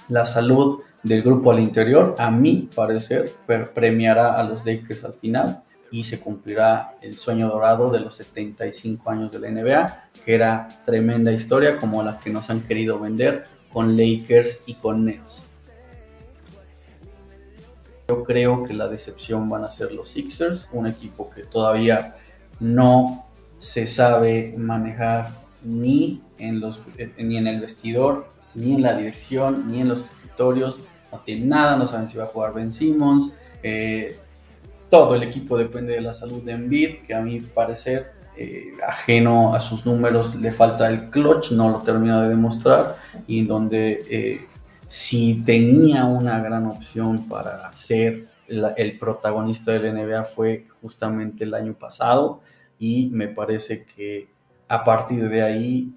La 0.08 0.24
salud 0.24 0.82
del 1.02 1.22
grupo 1.22 1.50
al 1.50 1.60
interior, 1.60 2.14
a 2.18 2.30
mi 2.30 2.68
parecer, 2.74 3.32
premiará 3.74 4.34
a 4.34 4.44
los 4.44 4.64
Lakers 4.64 5.04
al 5.04 5.14
final 5.14 5.64
y 5.90 6.04
se 6.04 6.20
cumplirá 6.20 6.94
el 7.02 7.16
sueño 7.16 7.48
dorado 7.48 7.90
de 7.90 8.00
los 8.00 8.14
75 8.16 9.10
años 9.10 9.32
de 9.32 9.38
la 9.38 9.50
NBA, 9.50 10.10
que 10.24 10.34
era 10.34 10.68
tremenda 10.84 11.32
historia 11.32 11.78
como 11.78 12.02
la 12.02 12.18
que 12.18 12.30
nos 12.30 12.50
han 12.50 12.60
querido 12.60 12.98
vender 12.98 13.44
con 13.72 13.96
Lakers 13.96 14.62
y 14.66 14.74
con 14.74 15.04
Nets. 15.04 15.44
Yo 18.08 18.22
creo 18.22 18.64
que 18.64 18.72
la 18.72 18.88
decepción 18.88 19.48
van 19.48 19.64
a 19.64 19.70
ser 19.70 19.92
los 19.92 20.10
Sixers, 20.10 20.68
un 20.72 20.86
equipo 20.86 21.28
que 21.30 21.42
todavía 21.42 22.14
no 22.60 23.26
se 23.58 23.86
sabe 23.86 24.54
manejar 24.56 25.30
ni 25.64 26.22
en, 26.38 26.60
los, 26.60 26.80
ni 27.18 27.36
en 27.36 27.46
el 27.46 27.60
vestidor, 27.60 28.28
ni 28.54 28.74
en 28.74 28.82
la 28.82 28.96
dirección, 28.96 29.70
ni 29.70 29.80
en 29.80 29.88
los 29.88 30.04
escritorios. 30.04 30.78
No 31.10 31.18
tiene 31.20 31.46
nada, 31.46 31.76
no 31.76 31.86
saben 31.86 32.08
si 32.08 32.16
va 32.16 32.24
a 32.24 32.28
jugar 32.28 32.54
Ben 32.54 32.72
Simmons. 32.72 33.32
Eh, 33.62 34.16
todo 34.90 35.14
el 35.14 35.22
equipo 35.22 35.58
depende 35.58 35.94
de 35.94 36.00
la 36.00 36.12
salud 36.12 36.42
de 36.42 36.52
Embiid, 36.52 36.98
que 37.06 37.14
a 37.14 37.20
mi 37.20 37.40
parecer, 37.40 38.12
eh, 38.36 38.72
ajeno 38.86 39.54
a 39.54 39.60
sus 39.60 39.84
números, 39.84 40.34
le 40.36 40.52
falta 40.52 40.88
el 40.88 41.10
clutch, 41.10 41.50
no 41.52 41.70
lo 41.70 41.78
termina 41.78 42.22
de 42.22 42.28
demostrar, 42.28 42.96
y 43.26 43.44
donde 43.44 44.04
eh, 44.08 44.46
si 44.88 45.42
tenía 45.42 46.04
una 46.04 46.40
gran 46.40 46.66
opción 46.66 47.28
para 47.28 47.72
ser 47.74 48.28
el 48.48 48.96
protagonista 48.98 49.72
del 49.72 49.92
NBA 49.92 50.24
fue 50.24 50.66
justamente 50.80 51.42
el 51.44 51.54
año 51.54 51.74
pasado, 51.74 52.40
y 52.78 53.10
me 53.12 53.28
parece 53.28 53.84
que 53.84 54.28
a 54.68 54.84
partir 54.84 55.28
de 55.28 55.42
ahí 55.42 55.92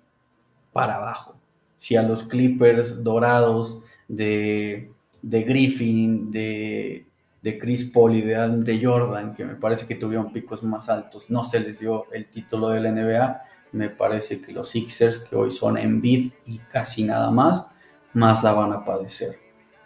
para 0.71 0.95
abajo. 0.95 1.36
Si 1.78 1.95
a 1.95 2.04
los 2.04 2.23
Clippers 2.23 3.04
dorados 3.04 3.82
de, 4.08 4.91
de 5.21 5.43
Griffin, 5.43 6.32
de 6.32 7.06
de 7.41 7.58
Chris 7.58 7.86
Paul 7.86 8.15
y 8.15 8.21
de 8.21 8.80
Jordan, 8.84 9.34
que 9.34 9.45
me 9.45 9.56
parece 9.56 9.86
que 9.86 9.95
tuvieron 9.95 10.32
picos 10.32 10.63
más 10.63 10.89
altos, 10.89 11.30
no 11.30 11.43
se 11.43 11.60
les 11.60 11.80
dio 11.80 12.12
el 12.12 12.30
título 12.30 12.69
de 12.69 12.82
la 12.82 12.91
NBA. 12.91 13.41
Me 13.71 13.89
parece 13.89 14.41
que 14.41 14.52
los 14.52 14.69
Sixers, 14.69 15.19
que 15.19 15.36
hoy 15.36 15.52
son 15.52 15.78
en 15.78 16.02
bid 16.02 16.32
y 16.45 16.58
casi 16.58 17.04
nada 17.04 17.30
más, 17.32 17.67
más 18.13 18.43
la 18.43 18.52
van 18.52 18.73
a 18.73 18.84
padecer. 18.84 19.38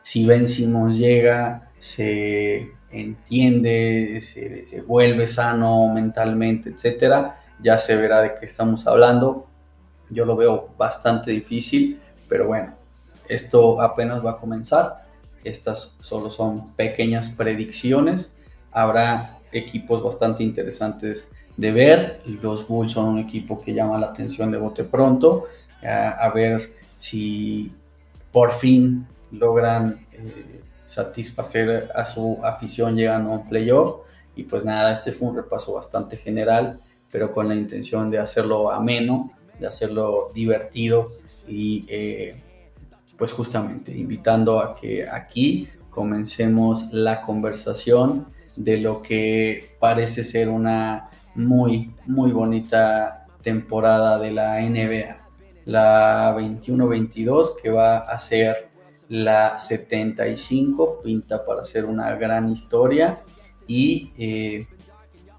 Si 0.01 0.25
Ben 0.25 0.47
Simmons 0.47 0.97
llega, 0.97 1.69
se 1.79 2.71
entiende, 2.89 4.19
se, 4.21 4.63
se 4.63 4.81
vuelve 4.81 5.27
sano 5.27 5.93
mentalmente, 5.93 6.69
etcétera, 6.69 7.39
ya 7.61 7.77
se 7.77 7.95
verá 7.95 8.21
de 8.21 8.35
qué 8.39 8.45
estamos 8.45 8.87
hablando. 8.87 9.47
Yo 10.09 10.25
lo 10.25 10.35
veo 10.35 10.73
bastante 10.77 11.31
difícil, 11.31 11.99
pero 12.29 12.47
bueno, 12.47 12.73
esto 13.27 13.81
apenas 13.81 14.25
va 14.25 14.31
a 14.31 14.37
comenzar 14.37 15.03
estas 15.43 15.95
solo 15.99 16.29
son 16.29 16.73
pequeñas 16.75 17.29
predicciones. 17.29 18.41
Habrá 18.71 19.37
equipos 19.51 20.03
bastante 20.03 20.43
interesantes 20.43 21.27
de 21.57 21.71
ver. 21.71 22.21
Los 22.41 22.67
Bulls 22.67 22.93
son 22.93 23.05
un 23.05 23.19
equipo 23.19 23.61
que 23.61 23.73
llama 23.73 23.99
la 23.99 24.07
atención 24.07 24.51
de 24.51 24.57
bote 24.57 24.83
pronto. 24.83 25.45
a 25.83 26.29
ver 26.33 26.71
si 26.97 27.71
por 28.31 28.53
fin 28.53 29.05
logran 29.31 29.99
eh, 30.13 30.61
satisfacer 30.87 31.89
a 31.95 32.05
su 32.05 32.39
afición 32.43 32.95
llegando 32.95 33.31
a 33.31 33.33
un 33.39 33.49
playoff. 33.49 34.01
Y 34.35 34.43
pues 34.43 34.63
nada, 34.63 34.93
este 34.93 35.11
fue 35.11 35.27
un 35.29 35.35
repaso 35.35 35.73
bastante 35.73 36.17
general, 36.17 36.79
pero 37.11 37.31
con 37.31 37.47
la 37.47 37.55
intención 37.55 38.09
de 38.09 38.19
hacerlo 38.19 38.71
ameno, 38.71 39.31
de 39.59 39.67
hacerlo 39.67 40.31
divertido 40.33 41.09
y 41.47 41.85
eh, 41.87 42.41
pues 43.23 43.31
justamente 43.31 43.95
invitando 43.95 44.59
a 44.59 44.75
que 44.75 45.07
aquí 45.07 45.69
comencemos 45.89 46.91
la 46.91 47.21
conversación 47.21 48.27
de 48.57 48.79
lo 48.79 49.01
que 49.01 49.77
parece 49.79 50.25
ser 50.25 50.49
una 50.49 51.09
muy, 51.33 51.95
muy 52.05 52.33
bonita 52.33 53.25
temporada 53.41 54.19
de 54.19 54.31
la 54.31 54.59
NBA. 54.59 55.25
La 55.63 56.35
21-22 56.35 57.55
que 57.61 57.69
va 57.69 57.99
a 57.99 58.19
ser 58.19 58.67
la 59.07 59.57
75, 59.57 60.99
pinta 61.01 61.45
para 61.45 61.63
ser 61.63 61.85
una 61.85 62.13
gran 62.15 62.51
historia 62.51 63.21
y 63.67 64.11
eh, 64.17 64.67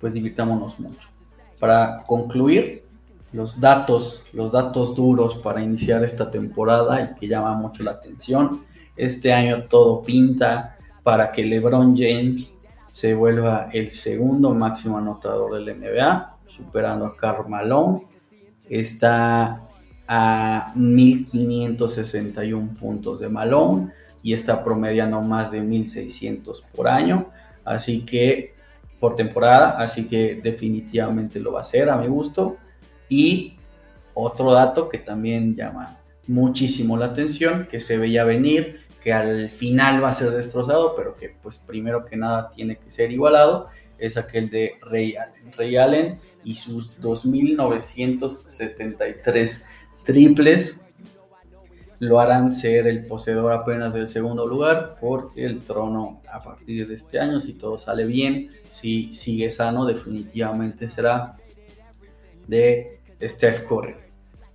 pues 0.01 0.15
divirtámonos 0.15 0.81
mucho. 0.81 1.07
Para 1.59 2.03
concluir, 2.07 2.84
los 3.35 3.61
datos, 3.61 4.23
los 4.33 4.53
datos 4.53 4.95
duros 4.95 5.35
para 5.39 5.61
iniciar 5.61 6.05
esta 6.05 6.31
temporada 6.31 7.03
y 7.03 7.19
que 7.19 7.27
llama 7.27 7.53
mucho 7.55 7.83
la 7.83 7.91
atención. 7.91 8.63
Este 8.97 9.33
año 9.33 9.65
todo 9.69 10.03
pinta 10.03 10.77
para 11.03 11.33
que 11.33 11.43
LeBron 11.43 11.97
James 11.97 12.47
se 12.93 13.13
vuelva 13.13 13.71
el 13.73 13.91
segundo 13.91 14.55
máximo 14.55 14.99
anotador 14.99 15.55
del 15.55 15.81
NBA, 15.81 16.37
superando 16.47 17.07
a 17.07 17.17
Karl 17.17 17.49
Malone. 17.49 18.07
Está 18.71 19.63
a 20.07 20.73
1561 20.77 22.75
puntos 22.79 23.19
de 23.19 23.29
Malone 23.29 23.91
y 24.23 24.33
está 24.33 24.63
promediando 24.63 25.21
más 25.23 25.51
de 25.51 25.61
1600 25.61 26.65
por 26.75 26.87
año. 26.87 27.31
Así 27.65 28.03
que 28.03 28.55
por 29.01 29.17
temporada, 29.17 29.71
así 29.71 30.05
que 30.05 30.41
definitivamente 30.41 31.41
lo 31.41 31.51
va 31.51 31.59
a 31.59 31.63
hacer 31.63 31.91
a 31.91 31.97
mi 31.97 32.07
gusto. 32.07 32.59
Y 33.15 33.55
otro 34.13 34.51
dato 34.51 34.89
que 34.89 34.99
también 34.99 35.55
llama 35.55 36.01
muchísimo 36.27 36.97
la 36.97 37.07
atención, 37.07 37.69
que 37.71 37.79
se 37.79 37.97
veía 37.97 38.25
venir, 38.25 38.81
que 39.01 39.13
al 39.13 39.51
final 39.51 40.03
va 40.03 40.09
a 40.09 40.13
ser 40.13 40.33
destrozado, 40.33 40.97
pero 40.97 41.15
que 41.15 41.33
pues 41.41 41.59
primero 41.59 42.05
que 42.05 42.17
nada 42.17 42.51
tiene 42.51 42.77
que 42.77 42.91
ser 42.91 43.13
igualado, 43.13 43.69
es 43.99 44.17
aquel 44.17 44.51
de 44.51 44.73
Ray 44.81 45.15
Allen. 45.15 45.53
Ray 45.57 45.77
Allen 45.77 46.19
y 46.43 46.57
sus 46.57 47.01
2.973 47.01 49.63
triples 50.05 50.81
lo 52.01 52.19
harán 52.19 52.53
ser 52.53 52.89
el 52.89 53.07
poseedor 53.07 53.53
apenas 53.53 53.95
del 53.95 54.09
segundo 54.09 54.45
lugar 54.45 54.97
porque 55.01 55.45
el 55.45 55.61
trono 55.61 56.21
a 56.33 56.41
partir 56.41 56.89
de 56.89 56.97
este 56.97 57.21
año, 57.21 57.41
si 57.41 57.53
todo 57.53 57.79
sale 57.79 58.07
bien, 58.07 58.51
si 58.73 59.13
sigue 59.13 59.51
sano, 59.51 59.87
definitivamente 59.87 60.89
será 60.89 61.37
de 62.49 63.01
Steph 63.29 63.67
Curry, 63.69 63.95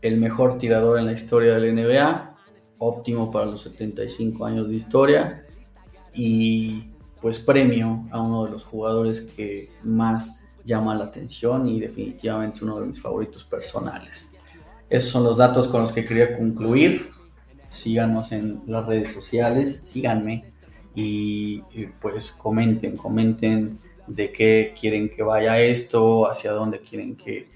el 0.01 0.17
mejor 0.17 0.58
tirador 0.58 0.99
en 0.99 1.05
la 1.05 1.13
historia 1.13 1.58
del 1.58 1.75
NBA, 1.75 2.36
óptimo 2.77 3.32
para 3.32 3.45
los 3.45 3.62
75 3.63 4.45
años 4.45 4.69
de 4.69 4.75
historia 4.75 5.45
y 6.13 6.86
pues 7.21 7.39
premio 7.39 8.03
a 8.12 8.21
uno 8.21 8.45
de 8.45 8.51
los 8.51 8.63
jugadores 8.63 9.21
que 9.21 9.69
más 9.84 10.41
llama 10.63 10.95
la 10.95 11.05
atención 11.05 11.67
y 11.67 11.79
definitivamente 11.79 12.63
uno 12.63 12.79
de 12.79 12.88
mis 12.88 13.01
favoritos 13.01 13.43
personales. 13.43 14.29
Esos 14.89 15.12
son 15.12 15.23
los 15.23 15.38
datos 15.38 15.67
con 15.67 15.82
los 15.82 15.91
que 15.91 16.05
quería 16.05 16.38
concluir. 16.38 17.12
Síganos 17.69 18.32
en 18.32 18.62
las 18.65 18.86
redes 18.86 19.12
sociales, 19.13 19.82
síganme 19.84 20.45
y, 20.95 21.62
pues 22.01 22.32
comenten, 22.32 22.97
comenten 22.97 23.77
de 24.08 24.32
qué 24.32 24.73
quieren 24.79 25.10
que 25.10 25.21
vaya 25.21 25.60
esto, 25.60 26.29
hacia 26.29 26.51
dónde 26.51 26.79
quieren 26.79 27.15
que 27.15 27.47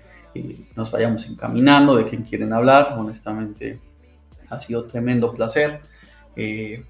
nos 0.75 0.91
vayamos 0.91 1.27
encaminando, 1.27 1.95
de 1.95 2.05
qué 2.05 2.21
quieren 2.23 2.53
hablar. 2.53 2.95
Honestamente, 2.97 3.79
ha 4.49 4.59
sido 4.59 4.85
tremendo 4.85 5.33
placer 5.33 5.81
eh, 6.35 6.83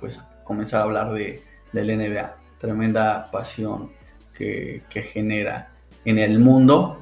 pues 0.00 0.20
comenzar 0.44 0.80
a 0.80 0.84
hablar 0.84 1.12
de, 1.12 1.42
del 1.72 1.96
NBA. 1.96 2.36
Tremenda 2.58 3.30
pasión 3.30 3.90
que, 4.36 4.82
que 4.88 5.02
genera 5.02 5.70
en 6.04 6.18
el 6.18 6.38
mundo. 6.38 6.98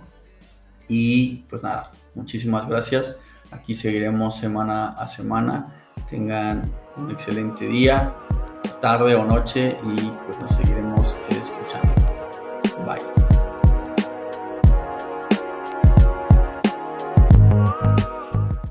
Y 0.89 1.45
pues 1.49 1.63
nada, 1.63 1.93
Muchísimas 2.15 2.69
gracias. 2.69 3.17
Aquí 3.51 3.75
seguiremos 3.75 4.37
semana 4.37 4.91
a 4.91 5.09
semana. 5.09 5.75
Tengan 6.09 6.71
un 6.97 7.11
excelente 7.11 7.67
día, 7.67 8.13
tarde 8.81 9.15
o 9.15 9.25
noche 9.25 9.77
y 9.83 10.11
pues 10.27 10.39
nos 10.41 10.55
seguiremos 10.57 10.80